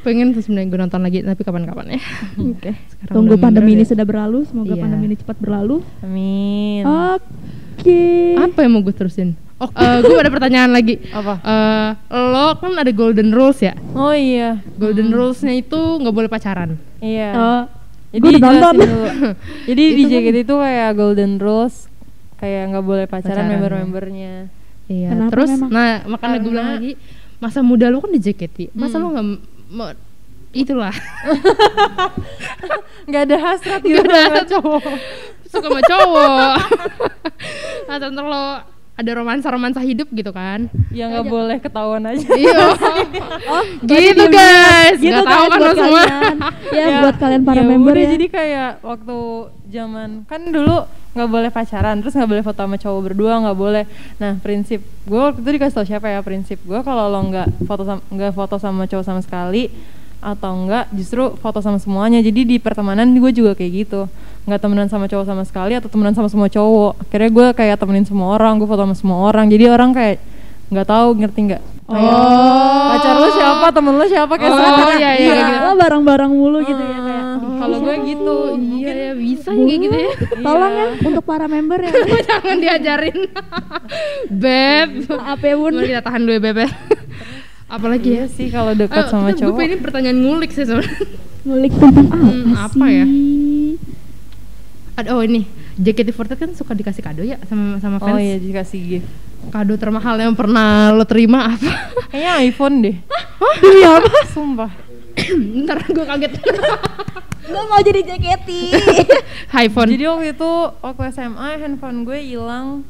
Pengen 0.00 0.32
tuh 0.32 0.40
sebenarnya 0.40 0.68
gue 0.70 0.78
nonton 0.78 1.00
lagi, 1.00 1.18
tapi 1.20 1.42
kapan-kapan 1.42 1.96
ya. 1.96 2.00
oke 2.34 2.70
Sekarang 2.92 3.14
tunggu 3.14 3.34
pandemi 3.36 3.72
ini 3.72 3.84
ya. 3.84 3.90
sudah 3.92 4.04
berlalu 4.04 4.44
semoga 4.44 4.72
Iya. 4.72 4.80
pandemi 4.80 5.04
ini 5.06 5.16
cepat 5.16 5.36
berlalu 5.38 5.80
Amin. 6.00 6.84
oke 6.84 8.00
Apa 8.38 8.58
yang 8.60 8.70
mau 8.70 8.80
gue 8.80 8.92
terusin? 8.92 9.32
Oh, 9.54 9.70
eh, 9.70 9.98
gue 10.00 10.18
ada 10.18 10.28
pertanyaan 10.28 10.70
lagi. 10.70 10.98
Apa? 11.08 11.38
Eh, 11.38 11.90
lo 12.10 12.58
kan 12.58 12.74
ada 12.74 12.90
golden 12.90 13.30
rules 13.30 13.60
ya? 13.60 13.72
Oh 13.94 14.10
iya. 14.10 14.60
Golden 14.74 15.08
rulesnya 15.08 15.54
itu 15.54 15.78
nggak 15.78 16.10
boleh 16.12 16.26
pacaran. 16.26 16.74
Iya. 16.98 17.30
oh 17.32 17.62
Jadi 18.10 18.22
Gua 18.22 18.30
udah 18.30 18.40
nonton. 18.42 18.74
Jadi 19.68 19.82
di 19.88 19.92
Itu 19.96 20.06
kan- 20.06 20.22
JKT 20.22 20.36
itu 20.40 20.54
kayak 20.56 20.90
golden 20.94 21.32
rules 21.38 21.74
kayak 22.36 22.62
nggak 22.70 22.84
boleh 22.84 23.04
pacaran, 23.04 23.30
Pacaran, 23.30 23.44
ya. 23.44 23.52
member-membernya. 23.52 24.34
Iya. 24.84 25.08
Kenapa 25.10 25.32
Terus, 25.32 25.50
memang? 25.50 25.70
nah 25.70 25.92
makanya 26.06 26.38
gue 26.38 26.50
bilang 26.50 26.68
lagi 26.70 26.92
masa 27.36 27.60
muda 27.60 27.86
lo 27.88 27.98
kan 27.98 28.10
di 28.10 28.20
JKT, 28.20 28.72
masa 28.72 28.96
Hmm. 28.96 29.02
lo 29.02 29.08
nggak 29.10 29.26
mau 29.70 29.88
itulah 30.52 30.94
Nggak 33.04 33.22
ada 33.22 33.36
hasrat 33.38 33.80
gitu 33.80 34.00
ada 34.00 34.20
sama 34.24 34.44
cowok. 34.46 34.82
suka 35.50 35.66
sama 35.66 35.80
cowok. 35.82 36.52
atau 37.92 38.06
ntar 38.08 38.24
lo 38.24 38.44
ada 38.94 39.10
romansa-romansa 39.12 39.82
hidup 39.82 40.06
gitu 40.08 40.30
kan? 40.30 40.70
Ya 40.88 41.10
nggak 41.10 41.26
boleh 41.26 41.58
ketahuan 41.58 42.06
aja. 42.06 42.22
Iya. 42.24 42.58
oh 43.50 43.62
gitu 43.82 44.24
guys. 44.30 44.96
gitu 44.96 45.10
Nggak 45.10 45.26
tahu 45.26 45.44
guys 45.44 45.50
kan 45.50 45.58
lo 45.58 45.64
buat 45.64 45.76
semua. 45.76 46.02
kalian. 46.04 46.36
ya, 46.70 46.86
buat 47.02 47.16
kalian 47.18 47.42
para 47.42 47.62
member 47.62 47.92
udah, 47.92 48.00
ya 48.00 48.10
Jadi 48.14 48.26
kayak 48.30 48.70
waktu 48.80 49.18
zaman 49.68 50.08
kan 50.24 50.40
dulu 50.46 50.78
nggak 51.14 51.28
boleh 51.30 51.50
pacaran, 51.50 52.02
terus 52.02 52.12
nggak 52.12 52.26
boleh 52.26 52.42
foto 52.42 52.58
sama 52.58 52.76
cowok 52.76 53.00
berdua, 53.06 53.38
nggak 53.40 53.56
boleh. 53.56 53.84
Nah 54.18 54.34
prinsip 54.42 54.82
gue 55.06 55.14
waktu 55.16 55.40
itu 55.40 55.50
dikasih 55.54 55.74
tau 55.74 55.86
siapa 55.86 56.10
ya 56.10 56.20
prinsip 56.20 56.58
gue 56.60 56.80
kalau 56.82 57.06
lo 57.06 57.20
nggak 57.30 57.64
foto 57.64 57.86
sama 57.86 58.02
nggak 58.10 58.32
foto 58.34 58.54
sama 58.58 58.82
cowok 58.90 59.04
sama 59.06 59.20
sekali 59.22 59.70
atau 60.18 60.50
enggak 60.56 60.88
justru 60.90 61.36
foto 61.38 61.60
sama 61.60 61.78
semuanya. 61.78 62.18
Jadi 62.18 62.42
di 62.44 62.56
pertemanan 62.58 63.12
gue 63.12 63.30
juga 63.30 63.54
kayak 63.54 63.72
gitu. 63.86 64.10
Nggak 64.44 64.60
temenan 64.60 64.88
sama 64.88 65.04
cowok 65.06 65.24
sama 65.24 65.44
sekali 65.46 65.76
atau 65.78 65.86
temenan 65.86 66.16
sama 66.16 66.26
semua 66.26 66.48
cowok. 66.48 66.98
Akhirnya 67.06 67.30
gue 67.30 67.46
kayak 67.54 67.76
temenin 67.78 68.04
semua 68.04 68.34
orang 68.34 68.58
gue 68.58 68.66
foto 68.66 68.82
sama 68.82 68.96
semua 68.96 69.18
orang. 69.28 69.46
Jadi 69.46 69.64
orang 69.68 69.92
kayak 69.92 70.18
nggak 70.72 70.86
tahu 70.88 71.08
ngerti 71.20 71.40
nggak? 71.46 71.62
Oh. 71.84 72.88
pacar 72.96 73.20
lo 73.20 73.28
siapa? 73.28 73.66
Temen 73.68 73.94
lo 74.00 74.06
siapa? 74.08 74.32
Kayak 74.40 74.50
Oh, 74.50 74.56
sekarang. 74.56 74.96
iya, 74.96 75.10
iya, 75.20 75.34
gitu. 75.36 75.58
lo 75.60 75.72
bareng-bareng 75.76 76.32
mulu 76.32 76.58
gitu 76.64 76.80
ya. 76.80 76.88
kayak 76.88 76.96
Ah, 76.96 76.96
"Ih, 76.96 77.03
kalau 77.64 77.78
gue 77.80 77.94
gitu 78.06 78.36
Iya 78.46 78.60
mungkin 78.60 78.94
ya 78.94 79.12
bisa 79.14 79.48
ya 79.48 79.58
kayak 79.58 79.80
gitu 79.80 79.96
ya. 79.96 80.12
tolong 80.38 80.72
ya 80.72 80.84
Iya. 80.84 80.86
untuk 81.02 81.24
para 81.24 81.46
member 81.46 81.78
ya 81.80 81.92
Jangan 82.28 82.56
diajarin. 82.58 83.18
Beb. 84.42 84.88
maaf 85.10 85.40
ya 85.40 85.54
bun 85.54 85.72
Mari 85.74 85.86
kita 85.88 86.02
tahan 86.02 86.20
dulu 86.20 86.32
ya 86.32 86.42
Beb. 86.42 86.58
ya. 86.58 86.70
Apalagi 87.66 88.08
ya? 88.08 88.14
Iya 88.14 88.26
sih 88.28 88.46
kalau 88.48 88.72
dekat 88.72 89.00
Ayo, 89.00 89.10
sama 89.10 89.28
kita- 89.28 89.40
Gue 89.40 89.44
cowok. 89.46 89.58
pengen 89.58 89.80
pertanyaan 89.80 90.18
ngulik 90.18 90.50
sih 90.50 90.62
sebenarnya. 90.62 90.98
ngulik 91.42 91.72
tentang 91.72 92.06
apa, 92.06 92.16
Hmm, 92.16 92.52
apa 92.54 92.86
ya? 92.86 93.04
Ada 94.94 95.08
oh 95.10 95.20
ini 95.20 95.42
JKT48 95.74 96.32
kan 96.38 96.50
suka 96.52 96.72
dikasih 96.72 97.02
kado 97.02 97.20
ya 97.20 97.36
sama 97.44 97.76
sama 97.78 97.98
fans. 97.98 98.14
Oh 98.14 98.18
iya 98.18 98.38
dikasih 98.38 98.80
gift. 98.80 99.08
Kado 99.44 99.74
termahal 99.74 100.16
yang 100.16 100.32
pernah 100.32 100.88
lo 100.88 101.02
terima 101.02 101.50
apa? 101.50 101.72
Kayaknya 102.10 102.32
iPhone 102.44 102.76
deh. 102.80 102.96
Demi 103.58 103.82
apa? 103.82 104.12
Sumpah. 104.26 104.70
Ntar 105.60 105.78
gue 105.84 106.04
kaget. 106.04 106.32
Gue 107.44 107.62
mau 107.62 107.78
jadi 107.78 108.00
JKT 108.02 108.48
iPhone. 109.64 109.88
Jadi 109.88 110.04
waktu 110.04 110.26
itu 110.32 110.50
waktu 110.78 111.02
SMA 111.10 111.48
handphone 111.58 112.02
gue 112.02 112.18
hilang. 112.18 112.82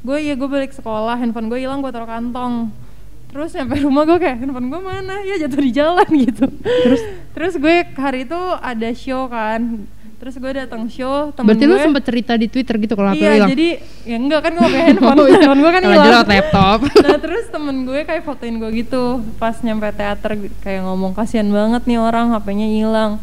Gue 0.00 0.18
ya 0.20 0.32
gue 0.32 0.48
balik 0.48 0.72
sekolah, 0.72 1.14
handphone 1.14 1.46
gue 1.46 1.58
hilang 1.58 1.78
gue 1.78 1.88
taruh 1.88 2.06
kantong. 2.06 2.72
Terus 3.26 3.52
sampai 3.52 3.78
rumah 3.80 4.02
gue 4.04 4.18
kayak 4.18 4.36
handphone 4.38 4.68
gue 4.68 4.80
mana? 4.80 5.22
Ya 5.22 5.38
jatuh 5.38 5.60
di 5.60 5.70
jalan 5.70 6.08
gitu. 6.24 6.46
Terus 6.60 7.02
terus 7.30 7.54
gue 7.54 7.74
hari 7.92 8.24
itu 8.24 8.40
ada 8.56 8.88
show 8.90 9.26
kan. 9.26 9.86
Terus 10.16 10.36
gue 10.36 10.52
datang 10.52 10.84
show, 10.86 11.32
temen 11.32 11.48
Berarti 11.48 11.64
gue 11.64 11.72
lo 11.72 11.80
sempat 11.80 12.04
cerita 12.04 12.36
di 12.36 12.44
Twitter 12.44 12.76
gitu 12.76 12.92
kalau 12.92 13.16
Iya, 13.16 13.40
hilang. 13.40 13.48
jadi 13.48 13.68
ya 14.04 14.16
enggak 14.18 14.40
kan 14.42 14.52
gue 14.52 14.62
pakai 14.62 14.82
handphone. 14.90 15.16
Oh, 15.16 15.24
iya. 15.24 15.32
handphone 15.34 15.60
gue 15.60 15.70
kan 15.70 15.80
Kalau 15.80 15.94
hilang. 15.94 16.06
jelas 16.10 16.26
laptop. 16.28 16.78
nah 16.98 17.16
terus 17.18 17.44
temen 17.46 17.76
gue 17.82 18.00
kayak 18.02 18.22
fotoin 18.22 18.54
gue 18.54 18.70
gitu 18.76 19.02
pas 19.36 19.56
nyampe 19.58 19.88
teater 19.90 20.32
kayak 20.60 20.80
ngomong 20.82 21.12
kasihan 21.14 21.48
banget 21.48 21.82
nih 21.86 21.96
orang 21.96 22.32
HP-nya 22.32 22.68
hilang 22.68 23.16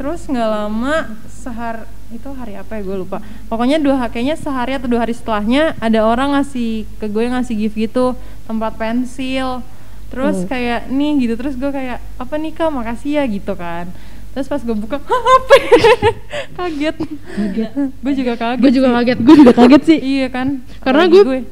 terus 0.00 0.24
nggak 0.24 0.48
lama 0.48 1.12
sehar 1.28 1.84
itu 2.08 2.24
hari 2.32 2.56
apa 2.56 2.74
ya 2.74 2.82
gue 2.82 2.96
lupa. 2.98 3.20
Pokoknya 3.46 3.76
dua 3.76 4.08
kayaknya 4.08 4.34
sehari 4.34 4.72
atau 4.72 4.88
dua 4.88 5.04
hari 5.04 5.12
setelahnya 5.12 5.76
ada 5.76 6.00
orang 6.02 6.32
ngasih 6.32 6.88
ke 6.96 7.06
gue 7.06 7.28
ngasih 7.28 7.54
gift 7.54 7.76
gitu 7.76 8.16
tempat 8.48 8.74
pensil. 8.74 9.60
Terus 10.08 10.42
Oh. 10.42 10.48
kayak 10.48 10.88
nih 10.88 11.12
gitu. 11.20 11.34
Terus 11.36 11.54
gue 11.54 11.68
kayak 11.68 12.00
apa 12.16 12.34
nih 12.34 12.50
kak? 12.50 12.72
Makasih 12.72 13.20
ya 13.20 13.24
gitu 13.24 13.52
kan. 13.54 13.92
Terus 14.30 14.46
pas 14.46 14.58
gue 14.58 14.72
buka 14.72 14.96
"Hah, 14.98 15.04
apa 15.36 15.54
ya?" 15.54 15.70
kaget. 16.58 16.96
Kaget. 17.30 17.70
Gue 18.00 18.12
juga 18.16 18.32
kaget 18.34 18.58
gue 18.58 18.72
juga 18.72 18.88
kaget. 18.96 19.18
Gue 19.20 19.34
juga 19.36 19.52
kaget 19.52 19.82
sih. 19.84 19.98
iya 20.00 20.26
kan? 20.26 20.64
Karena 20.80 21.04
gue- 21.06 21.44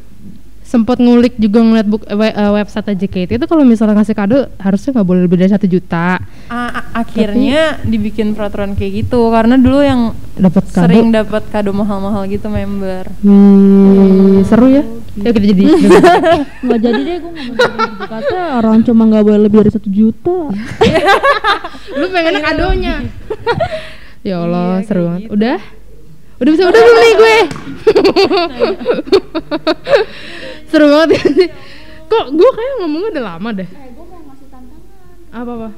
Sempat 0.69 0.99
ngulik 0.99 1.35
juga 1.35 1.59
ngeliat 1.59 1.87
buk, 1.87 2.03
we- 2.05 2.31
eh, 2.31 2.51
website 2.55 2.87
JKT 2.93 3.35
itu 3.35 3.43
kalau 3.43 3.63
misalnya 3.63 3.97
ngasih 3.97 4.13
kado 4.13 4.45
harusnya 4.55 4.93
nggak 4.93 5.03
boleh 5.03 5.21
lebih 5.25 5.35
dari 5.37 5.49
satu 5.49 5.65
juta. 5.65 6.15
A- 6.47 6.71
a- 6.71 6.85
akhirnya 6.95 7.75
dibikin 7.83 8.31
peraturan 8.31 8.73
kayak 8.73 9.03
gitu 9.03 9.29
karena 9.29 9.57
dulu 9.57 9.81
yang 9.81 10.13
Dapat 10.35 10.63
kado. 10.69 10.85
sering 10.85 11.09
dapat 11.09 11.41
kado 11.49 11.73
mahal-mahal 11.73 12.27
gitu 12.27 12.47
member. 12.47 13.09
Wih, 13.19 14.45
seru 14.45 14.67
ya. 14.69 14.83
ya 15.17 15.31
kita 15.31 15.47
jadi. 15.49 15.63
Nggak 16.61 16.79
jadi 16.83 17.01
deh 17.01 17.17
gue 17.19 17.31
ngomong 17.33 18.05
kata 18.05 18.39
orang 18.61 18.77
cuma 18.83 19.03
nggak 19.07 19.23
boleh 19.25 19.41
lebih 19.41 19.57
dari 19.59 19.71
satu 19.73 19.89
juta. 19.89 20.53
Lu 21.91 22.05
pengen 22.09 22.39
kadonya. 22.39 22.95
Ya 24.21 24.35
Allah 24.39 24.75
Iya, 24.75 24.85
seru 24.85 25.01
banget. 25.07 25.21
gitu. 25.25 25.33
udah? 25.33 25.59
Udah 26.39 26.51
bisa 26.53 26.63
udah 26.67 26.77
belum 26.77 26.97
nih 26.99 27.15
gue 27.15 27.37
seru 30.69 30.87
banget 30.89 31.09
ya. 31.17 31.23
Sih 31.33 31.49
kok 32.11 32.25
gue 32.33 32.51
kayak 32.57 32.73
ngomongnya 32.81 33.09
udah 33.13 33.25
lama 33.35 33.49
deh? 33.53 33.69
Eh 33.69 33.89
gue 33.93 34.05
mau 34.05 34.21
ngasih 34.29 34.47
tantangan. 34.49 35.37
Apa 35.37 35.51
apa? 35.57 35.69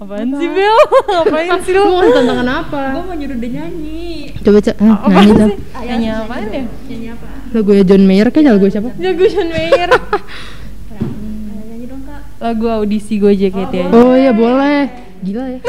Apaan 0.00 0.28
sih 0.32 0.48
Bel? 0.48 0.78
Ngapain 1.12 1.50
sih 1.60 1.72
lu 1.76 1.82
lu? 1.84 1.90
mau 1.92 2.02
tantangan 2.08 2.48
apa? 2.48 2.82
Gue 2.96 3.02
mau 3.04 3.16
nyuruh 3.18 3.36
dia 3.36 3.50
nyanyi. 3.60 4.32
Coba 4.40 4.58
cek 4.64 4.76
ah, 4.80 4.96
Apaan 5.04 5.12
nyanyi 5.12 5.32
dong. 5.36 5.50
Sih? 5.50 5.58
Nyanyi 5.90 6.08
apaan 6.14 6.46
ya? 6.48 6.64
nyanyi 6.88 7.08
apa? 7.12 7.26
Lagu 7.50 7.70
ya 7.74 7.82
John 7.84 8.02
Mayer 8.06 8.28
kayak 8.30 8.52
lagu 8.56 8.66
siapa? 8.70 8.90
Jago 8.96 9.24
John 9.26 9.48
Mayer. 9.50 9.90
Nyanyi 11.68 11.86
dong 11.90 12.02
kak. 12.06 12.20
Lagu 12.40 12.66
audisi 12.70 13.14
gue 13.18 13.32
JKT 13.34 13.72
aja 13.90 13.92
oh 13.92 14.14
iya 14.16 14.32
boleh. 14.32 14.88
gila 15.20 15.44
ya. 15.52 15.60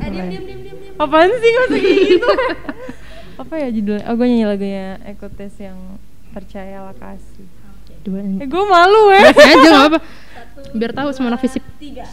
Eh, 0.00 0.06
eh 0.06 0.08
diam 0.08 0.28
diam 0.32 0.44
diam 0.48 0.78
diam 0.80 0.94
Apaan 1.00 1.28
sih 1.28 1.48
gak 1.52 1.64
usah 1.68 1.80
gitu 1.80 2.28
Apa 3.40 3.56
ya 3.56 3.72
judulnya? 3.72 4.04
Oh 4.04 4.20
gue 4.20 4.26
nyanyi 4.28 4.44
lagunya 4.44 5.00
Ekotes 5.08 5.56
yang 5.56 5.96
Percayalah 6.36 6.92
Kasih. 6.92 7.48
Nyanyi 8.04 8.44
Eh 8.44 8.48
gue 8.52 8.64
malu 8.68 9.08
eh. 9.16 9.24
Aja 9.32 9.56
nggak 9.56 9.86
apa 9.96 9.98
biar 10.76 10.92
tahu 10.92 11.08
semua 11.16 11.40
fisip. 11.40 11.64
Tiga. 11.80 12.04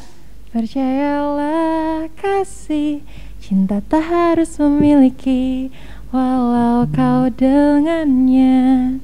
Percayalah 0.56 2.08
kasih 2.16 3.04
Cinta 3.44 3.84
tak 3.84 4.08
harus 4.08 4.56
memiliki 4.56 5.68
Walau 6.16 6.88
kau 6.96 7.28
dengannya. 7.28 8.96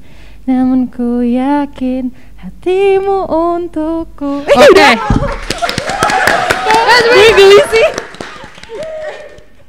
Namun 0.48 0.88
ku 0.88 1.20
yakin 1.20 2.16
Hatimu 2.40 3.28
untukku. 3.28 4.48
Oke. 4.48 4.90
Gue 7.04 7.28
geli 7.36 7.60
sih. 7.68 7.88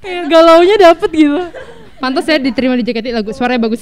Kayak 0.07 0.31
galaunya 0.31 0.79
dapet 0.79 1.11
gitu 1.11 1.43
pantas 2.05 2.29
ya 2.29 2.37
diterima 2.37 2.77
di 2.77 2.85
JKT 2.85 3.17
lagu 3.17 3.33
suaranya 3.33 3.65
bagus. 3.65 3.81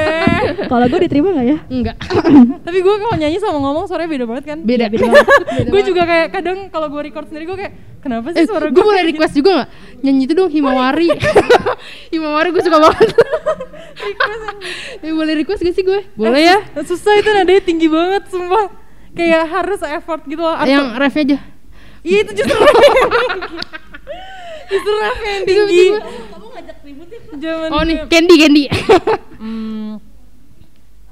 Kalau 0.70 0.86
gue 0.86 1.00
diterima 1.02 1.34
nggak 1.34 1.46
ya? 1.50 1.58
Enggak. 1.66 1.96
Tapi 2.66 2.78
gue 2.78 2.94
kalau 3.02 3.16
nyanyi 3.18 3.42
sama 3.42 3.58
ngomong 3.58 3.90
suaranya 3.90 4.10
beda 4.14 4.24
banget 4.30 4.44
kan? 4.54 4.58
Beda. 4.62 4.86
Gue 5.72 5.82
juga 5.82 6.06
kayak 6.06 6.28
kadang 6.32 6.58
kalau 6.70 6.86
gue 6.88 7.00
record 7.10 7.26
sendiri 7.28 7.44
gue 7.44 7.58
kayak 7.58 7.72
Kenapa 8.00 8.32
eh, 8.32 8.42
sih 8.42 8.48
suara 8.48 8.72
gue 8.72 8.80
boleh 8.80 9.04
kayak 9.04 9.10
request 9.12 9.34
juga 9.36 9.50
nggak? 9.60 9.68
Nyanyi 10.00 10.22
itu 10.24 10.32
dong 10.32 10.48
Himawari. 10.48 11.08
Himawari 12.14 12.48
gue 12.54 12.62
suka 12.64 12.78
banget. 12.80 13.08
Ya 15.04 15.10
boleh 15.12 15.34
request 15.44 15.60
gak 15.60 15.74
sih 15.76 15.84
gue? 15.84 16.00
Boleh 16.16 16.40
ya? 16.40 16.58
gini? 16.64 16.86
Susah 16.88 17.12
itu 17.20 17.28
nadanya 17.28 17.60
tinggi 17.60 17.86
banget 17.92 18.24
sumpah. 18.32 18.72
Kayak 19.12 19.42
harus 19.52 19.80
effort 19.84 20.22
gitu 20.24 20.40
loh 20.40 20.56
yang 20.64 20.96
refnya 20.96 21.22
aja. 21.34 21.38
Iya 22.00 22.18
itu 22.24 22.32
justru 22.40 22.56
ref 22.56 22.78
yang 22.80 23.10
tinggi. 23.12 23.58
Justru 24.70 24.92
ref 24.96 25.20
yang 25.20 25.42
tinggi 25.44 25.84
kamu 26.32 26.46
ngajak 26.56 26.76
ribut 26.80 27.08
ya 27.12 27.19
Zaman 27.30 27.68
oh 27.70 27.82
nih 27.86 27.96
Candy 28.10 28.34
Candy. 28.40 28.64
Hmm, 29.38 30.02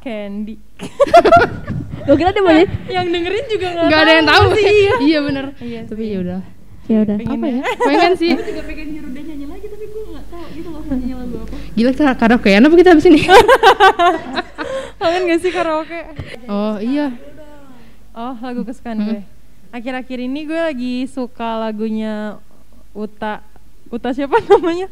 Candy. 0.02 0.54
Gue 2.09 2.16
kira 2.16 2.33
dia 2.33 2.40
mau 2.40 2.52
nyanyi. 2.57 2.66
Yang 2.88 3.07
dengerin 3.12 3.44
juga 3.52 3.66
gak, 3.68 3.85
nggak 3.85 4.00
ada 4.00 4.12
yang 4.16 4.26
tahu 4.26 4.44
sih. 4.57 4.64
Iya 4.64 4.94
iya 5.12 5.18
bener. 5.20 5.44
Iya 5.61 5.81
tapi 5.85 6.02
ya 6.09 6.18
udah. 6.24 6.40
Ya 6.88 6.98
udah. 7.04 7.16
Pengen 7.20 7.37
apa 7.37 7.46
ya? 7.52 7.62
Pengen 7.85 8.12
sih? 8.16 8.33
Gue 8.33 8.46
juga 8.48 8.62
pengen 8.64 8.87
nyuruh 8.96 9.11
dia 9.12 9.22
nyanyi 9.28 9.46
lagi 9.52 9.66
tapi 9.68 9.85
gue 9.92 10.02
nggak 10.09 10.24
tahu 10.33 10.44
gitu 10.57 10.68
loh 10.72 10.83
nyanyi 10.88 11.14
lagu 11.14 11.37
apa. 11.44 11.57
Gila 11.76 11.90
kita 11.92 12.12
karaokean 12.16 12.64
apa 12.64 12.74
kita 12.81 12.90
habis 12.96 13.07
ini? 13.12 13.20
Kangen 15.00 15.22
gak 15.28 15.40
sih 15.44 15.52
karaoke? 15.52 16.00
oh 16.48 16.76
iya. 16.81 17.07
Oh 18.16 18.35
lagu 18.40 18.64
kesukaan 18.64 18.98
gue. 19.04 19.20
Akhir-akhir 19.68 20.18
ini 20.24 20.40
gue 20.48 20.61
lagi 20.64 20.94
suka 21.12 21.61
lagunya 21.61 22.40
Uta. 22.96 23.44
Uta 23.92 24.16
siapa 24.16 24.40
namanya? 24.48 24.88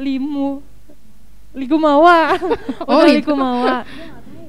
Limu. 0.00 0.64
Likumawa 1.52 2.38
Oh, 2.90 3.02
itu. 3.04 3.20
Likumawa 3.20 3.82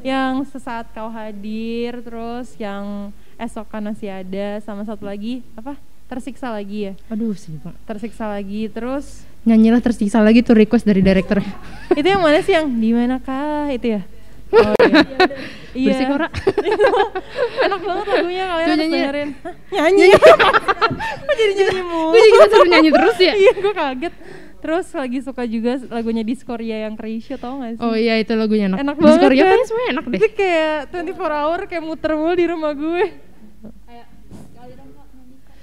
Yang 0.02 0.54
sesaat 0.54 0.94
kau 0.94 1.10
hadir 1.10 1.98
Terus 2.00 2.54
yang 2.56 3.10
esok 3.36 3.68
kan 3.68 3.82
masih 3.82 4.14
ada 4.14 4.62
Sama 4.62 4.86
satu 4.86 5.04
lagi 5.04 5.42
Apa? 5.54 5.74
Tersiksa 6.06 6.54
lagi 6.54 6.92
ya? 6.92 6.94
Aduh 7.10 7.34
sih 7.34 7.58
pak. 7.58 7.74
Tersiksa 7.84 8.30
lagi 8.30 8.70
Terus? 8.70 9.26
Nyanyilah 9.42 9.82
tersiksa 9.82 10.22
lagi 10.22 10.46
tuh 10.46 10.54
request 10.54 10.86
dari 10.86 11.02
director 11.02 11.42
Itu 12.00 12.06
yang 12.06 12.22
mana 12.22 12.38
sih 12.40 12.54
yang 12.54 12.70
Di 12.70 12.94
manakah 12.94 13.74
itu 13.74 13.98
ya? 13.98 14.02
Oh 14.52 14.76
iya. 15.74 15.96
Bersih 15.96 16.06
kora 16.06 16.28
Enak 17.62 17.80
banget 17.82 18.06
lagunya 18.06 18.44
kalian 18.46 18.62
Coba 18.62 18.68
harus 18.68 18.78
nyanyi. 18.78 18.94
dengerin. 18.94 19.30
Hah, 19.40 19.54
Nyanyi? 19.72 20.08
Kok 21.24 21.34
jadi 21.34 21.54
nyanyi 21.56 21.82
mulu? 21.82 22.12
gue 22.12 22.22
juga 22.28 22.46
suruh 22.46 22.68
nyanyi 22.68 22.90
terus 22.92 23.18
ya? 23.18 23.34
Iya 23.34 23.54
gue 23.56 23.74
kaget 23.74 24.14
Terus 24.62 24.88
lagi 24.94 25.18
suka 25.20 25.44
juga 25.44 25.76
lagunya 25.90 26.22
Discordia 26.22 26.78
yang 26.80 26.94
Krisya 26.94 27.36
tau 27.36 27.58
gak 27.58 27.76
sih? 27.76 27.82
oh 27.82 27.94
iya 27.94 28.16
itu 28.16 28.32
lagunya. 28.34 28.70
Enak 28.70 28.80
Enak 28.80 28.96
Di 28.96 29.02
banget 29.02 29.20
Korea 29.20 29.36
kan? 29.36 29.48
kayaknya 29.48 29.66
semuanya 29.66 29.90
enak 29.92 30.06
deh. 30.06 30.20
Itu 30.22 30.28
kayak 30.32 30.76
24 30.94 31.40
hour 31.42 31.60
kayak 31.66 31.84
muter 31.84 32.12
mulu 32.14 32.34
di 32.34 32.46
rumah 32.46 32.72
gue. 32.72 33.04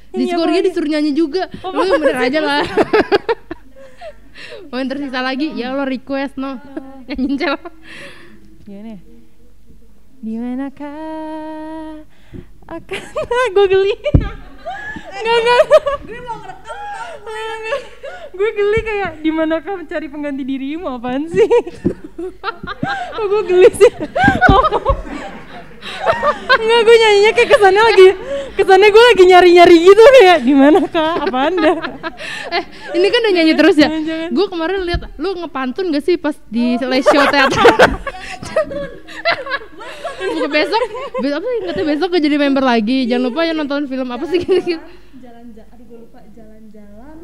Di 0.08 0.24
Iya, 0.24 0.34
Korea 0.34 0.61
disuruh 0.61 0.88
nyanyi 0.88 1.12
juga. 1.12 1.46
Oh, 1.61 1.70
lu 1.70 1.84
yang 1.84 2.00
bener 2.00 2.18
aja 2.18 2.40
lah. 2.40 2.64
mau 4.68 4.76
yang 4.76 4.88
tersisa 4.88 5.20
lagi? 5.20 5.52
Ya 5.52 5.70
lo 5.70 5.84
request 5.84 6.34
no. 6.34 6.56
Nyanyiin 7.06 7.37
cel 7.37 7.54
Gimana 8.64 8.88
ya? 8.96 9.00
Di 10.18 10.32
manakah 10.34 12.02
akan 12.66 13.00
gue 13.54 13.66
geli? 13.68 13.94
Enggak 15.08 15.37
enggak 15.37 15.61
Gue 16.02 16.20
mau 16.20 16.37
ngerekam 16.40 16.67
Gue 18.38 18.51
geli 18.55 18.81
kayak 18.87 19.11
di 19.19 19.31
manakah 19.35 19.75
mencari 19.75 20.07
pengganti 20.07 20.47
dirimu 20.47 20.87
apaan 20.87 21.27
sih? 21.27 21.49
Kok 23.14 23.25
gue 23.27 23.43
geli 23.51 23.71
sih? 23.75 23.93
Enggak 26.59 26.81
gue 26.83 26.97
nyanyinya 26.99 27.33
kayak 27.33 27.49
kesannya 27.55 27.83
lagi 27.83 28.09
Kesannya 28.59 28.88
gue 28.91 29.05
lagi 29.14 29.25
nyari-nyari 29.31 29.77
gitu 29.79 30.03
kayak 30.21 30.38
Di 30.43 30.53
manakah 30.55 31.23
apa 31.23 31.38
anda 31.49 31.73
eh 32.51 32.64
ini 32.99 33.07
kan 33.09 33.21
udah 33.23 33.33
nyanyi 33.35 33.55
terus 33.55 33.77
ya? 33.79 33.88
Gue 34.31 34.47
kemarin 34.51 34.83
lihat 34.83 35.07
lu 35.19 35.38
ngepantun 35.38 35.95
gak 35.95 36.05
sih 36.05 36.19
pas 36.19 36.35
di 36.51 36.79
live 36.79 37.07
show 37.07 37.23
teater? 37.31 37.62
Besok 40.49 40.83
be- 41.23 41.35
apa 41.35 41.47
sih 41.47 41.85
besok 41.87 42.09
gue 42.17 42.21
jadi 42.25 42.37
member 42.41 42.64
lagi. 42.64 43.07
Jangan 43.07 43.23
lupa 43.31 43.47
ya 43.47 43.53
nonton 43.55 43.87
film 43.87 44.09
apa 44.11 44.25
sih 44.27 44.43
gitu 44.43 44.81
jalan 45.19 45.45
aduh 45.55 45.85
gue 45.87 45.99
lupa 46.03 46.21
jalan-jalan 46.35 47.17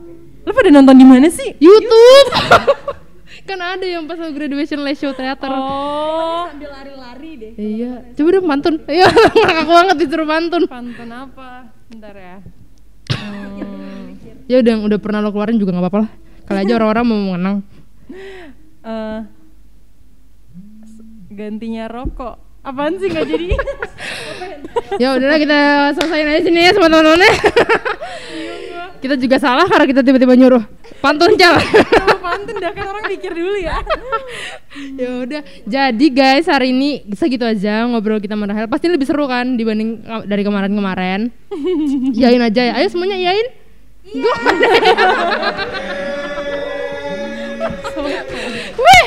Lo 0.44 0.52
pada 0.52 0.68
nonton 0.68 0.96
di 0.96 1.06
mana 1.08 1.28
sih? 1.32 1.56
YouTube. 1.56 2.28
Kan 3.48 3.60
ada 3.60 3.84
yang 3.84 4.08
pas 4.08 4.16
graduation 4.16 4.80
live 4.84 4.96
show 4.96 5.12
teater. 5.12 5.52
Oh. 5.52 6.48
Sambil 6.48 6.72
lari-lari 6.72 7.30
deh 7.36 7.52
iya. 7.60 7.92
coba 8.16 8.28
dong 8.40 8.48
pantun. 8.48 8.74
Iya 8.88 9.04
aku 9.60 9.72
banget 9.72 9.96
disuruh 10.00 10.24
pantun. 10.24 10.64
Pantun 10.64 11.10
apa? 11.12 11.68
Bentar 11.92 12.14
ya. 12.16 12.36
Hmm. 13.12 14.16
ya 14.48 14.56
udah 14.64 14.74
udah 14.88 14.98
pernah 15.00 15.20
lo 15.20 15.28
keluarin 15.28 15.60
juga 15.60 15.76
nggak 15.76 15.84
apa-apa 15.84 15.98
lah. 16.08 16.10
Kali 16.44 16.58
aja 16.64 16.72
orang-orang 16.80 17.04
mau 17.04 17.18
mengenang. 17.20 17.56
Eh 18.84 19.20
s- 20.84 21.04
gantinya 21.32 21.88
rokok. 21.88 22.36
Apaan 22.64 23.00
sih 23.00 23.08
nggak 23.08 23.28
jadi? 23.28 23.48
Ya 25.00 25.16
udahlah 25.16 25.40
kita 25.40 25.58
selesaiin 25.96 26.28
aja 26.28 26.40
sini 26.44 26.60
ya 26.64 26.72
sama 26.76 26.92
teman-temannya 26.92 27.32
kita 29.04 29.20
juga 29.20 29.36
salah 29.36 29.68
karena 29.68 29.84
kita 29.84 30.00
tiba-tiba 30.00 30.32
nyuruh. 30.32 30.64
Pantun 31.04 31.36
cal 31.36 31.60
Kalau 31.60 32.16
pantun 32.24 32.56
dah 32.56 32.72
kan 32.72 32.88
orang 32.88 33.04
pikir 33.12 33.36
dulu 33.36 33.60
ya. 33.60 33.76
Ya 34.98 35.10
udah. 35.22 35.44
Jadi 35.68 36.06
guys 36.10 36.48
hari 36.48 36.72
ini 36.72 37.04
segitu 37.14 37.44
aja 37.44 37.84
ngobrol 37.84 38.18
kita 38.18 38.32
sama 38.32 38.48
Rahel. 38.48 38.66
Pasti 38.66 38.88
lebih 38.88 39.04
seru 39.04 39.28
kan 39.28 39.60
dibanding 39.60 40.02
dari 40.24 40.40
kemarin-kemarin. 40.40 41.28
Yain 42.20 42.40
aja 42.40 42.72
ya. 42.72 42.80
Ayo 42.80 42.88
semuanya 42.88 43.20
yain. 43.20 43.46
Iya. 44.08 44.34
Weh, 48.74 49.06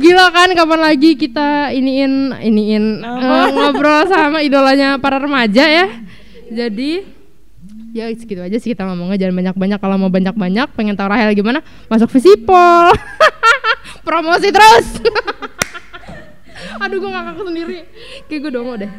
gila 0.00 0.34
kan 0.34 0.50
kapan 0.56 0.80
lagi 0.82 1.14
kita 1.14 1.70
iniin 1.70 2.34
iniin 2.42 2.84
eh, 3.06 3.48
ngobrol 3.54 4.08
sama 4.10 4.42
idolanya 4.42 4.98
para 4.98 5.22
remaja 5.22 5.64
ya. 5.68 5.86
Jadi 6.50 7.21
ya 7.92 8.08
segitu 8.16 8.40
aja 8.40 8.56
sih 8.56 8.72
kita 8.72 8.88
ngomongnya. 8.88 9.20
Jangan 9.20 9.36
banyak-banyak. 9.44 9.78
Kalau 9.78 9.96
mau 10.00 10.10
banyak-banyak 10.10 10.68
pengen 10.72 10.96
tahu 10.96 11.08
Rahel 11.12 11.36
gimana 11.36 11.60
masuk 11.92 12.08
Visipol. 12.08 12.90
Promosi 14.06 14.48
terus. 14.48 14.86
Aduh 16.82 16.98
gue 16.98 17.10
ngakak 17.12 17.44
sendiri. 17.44 17.78
Kayak 18.26 18.40
gue 18.48 18.52
dongo 18.52 18.74
deh. 18.80 18.90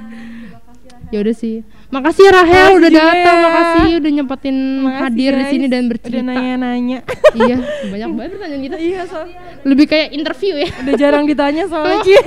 Ya 1.12 1.22
udah 1.22 1.36
sih. 1.36 1.62
Makasih 1.94 2.26
Rahel 2.34 2.74
Makasih 2.74 2.78
udah 2.82 2.90
datang 2.90 3.38
ya. 3.38 3.46
makasih 3.46 3.92
udah 4.02 4.12
nyempetin 4.18 4.58
Makasih, 4.82 5.02
hadir 5.06 5.32
di 5.38 5.46
sini 5.46 5.66
dan 5.70 5.82
Udah 5.86 5.90
bercerita 5.94 6.26
nanya-nanya. 6.26 7.00
iya 7.46 7.58
banyak 7.86 8.10
banget 8.18 8.32
pertanyaan 8.34 8.62
kita. 8.66 8.78
Iya, 8.82 9.02
so, 9.06 9.20
lebih 9.62 9.86
kayak 9.86 10.08
interview 10.10 10.54
ya. 10.58 10.70
Udah 10.74 10.94
jarang 10.98 11.30
ditanya 11.30 11.70
soalnya. 11.70 12.02
Oh. 12.02 12.18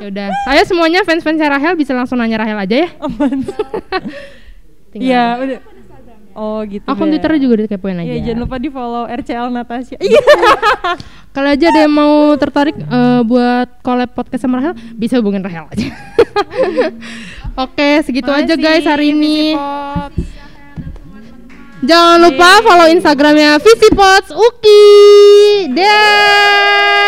ya 0.00 0.06
udah. 0.08 0.28
Saya 0.48 0.62
semuanya 0.64 1.04
fans 1.04 1.20
fans 1.20 1.40
Rahel 1.44 1.76
bisa 1.76 1.92
langsung 1.92 2.16
nanya 2.16 2.40
Rahel 2.40 2.56
aja 2.56 2.76
ya. 2.88 2.90
Tinggal 4.90 5.06
Iya, 5.06 5.24
udah. 5.38 5.58
Oh 6.30 6.62
gitu. 6.62 6.86
akun. 6.86 7.10
Twitter 7.10 7.32
juga 7.42 7.54
dikepoin 7.66 7.98
aja 7.98 8.06
Iya, 8.06 8.18
jangan 8.32 8.40
lupa 8.46 8.56
di 8.62 8.70
follow 8.70 9.04
RCL 9.04 9.50
Natasha. 9.50 9.98
Iya. 9.98 10.22
kalau 11.34 11.48
aja 11.50 11.66
ada 11.70 11.80
yang 11.86 11.94
mau 11.94 12.34
tertarik 12.34 12.74
eh, 12.74 13.20
buat 13.22 13.68
collab 13.82 14.10
podcast 14.14 14.42
sama 14.42 14.58
Rahel 14.58 14.74
bisa 14.94 15.14
hubungin 15.18 15.42
Rahel 15.42 15.62
aja 15.70 15.86
oke 17.66 17.88
segitu 18.02 18.30
aja 18.34 18.58
guys 18.58 18.82
hari 18.82 19.14
ini 19.14 19.54
Jangan 21.80 22.20
lupa 22.20 22.60
follow 22.60 22.92
Instagramnya 22.92 23.56
Visipots 23.56 24.28
Uki. 24.36 24.84
Dah. 25.72 27.00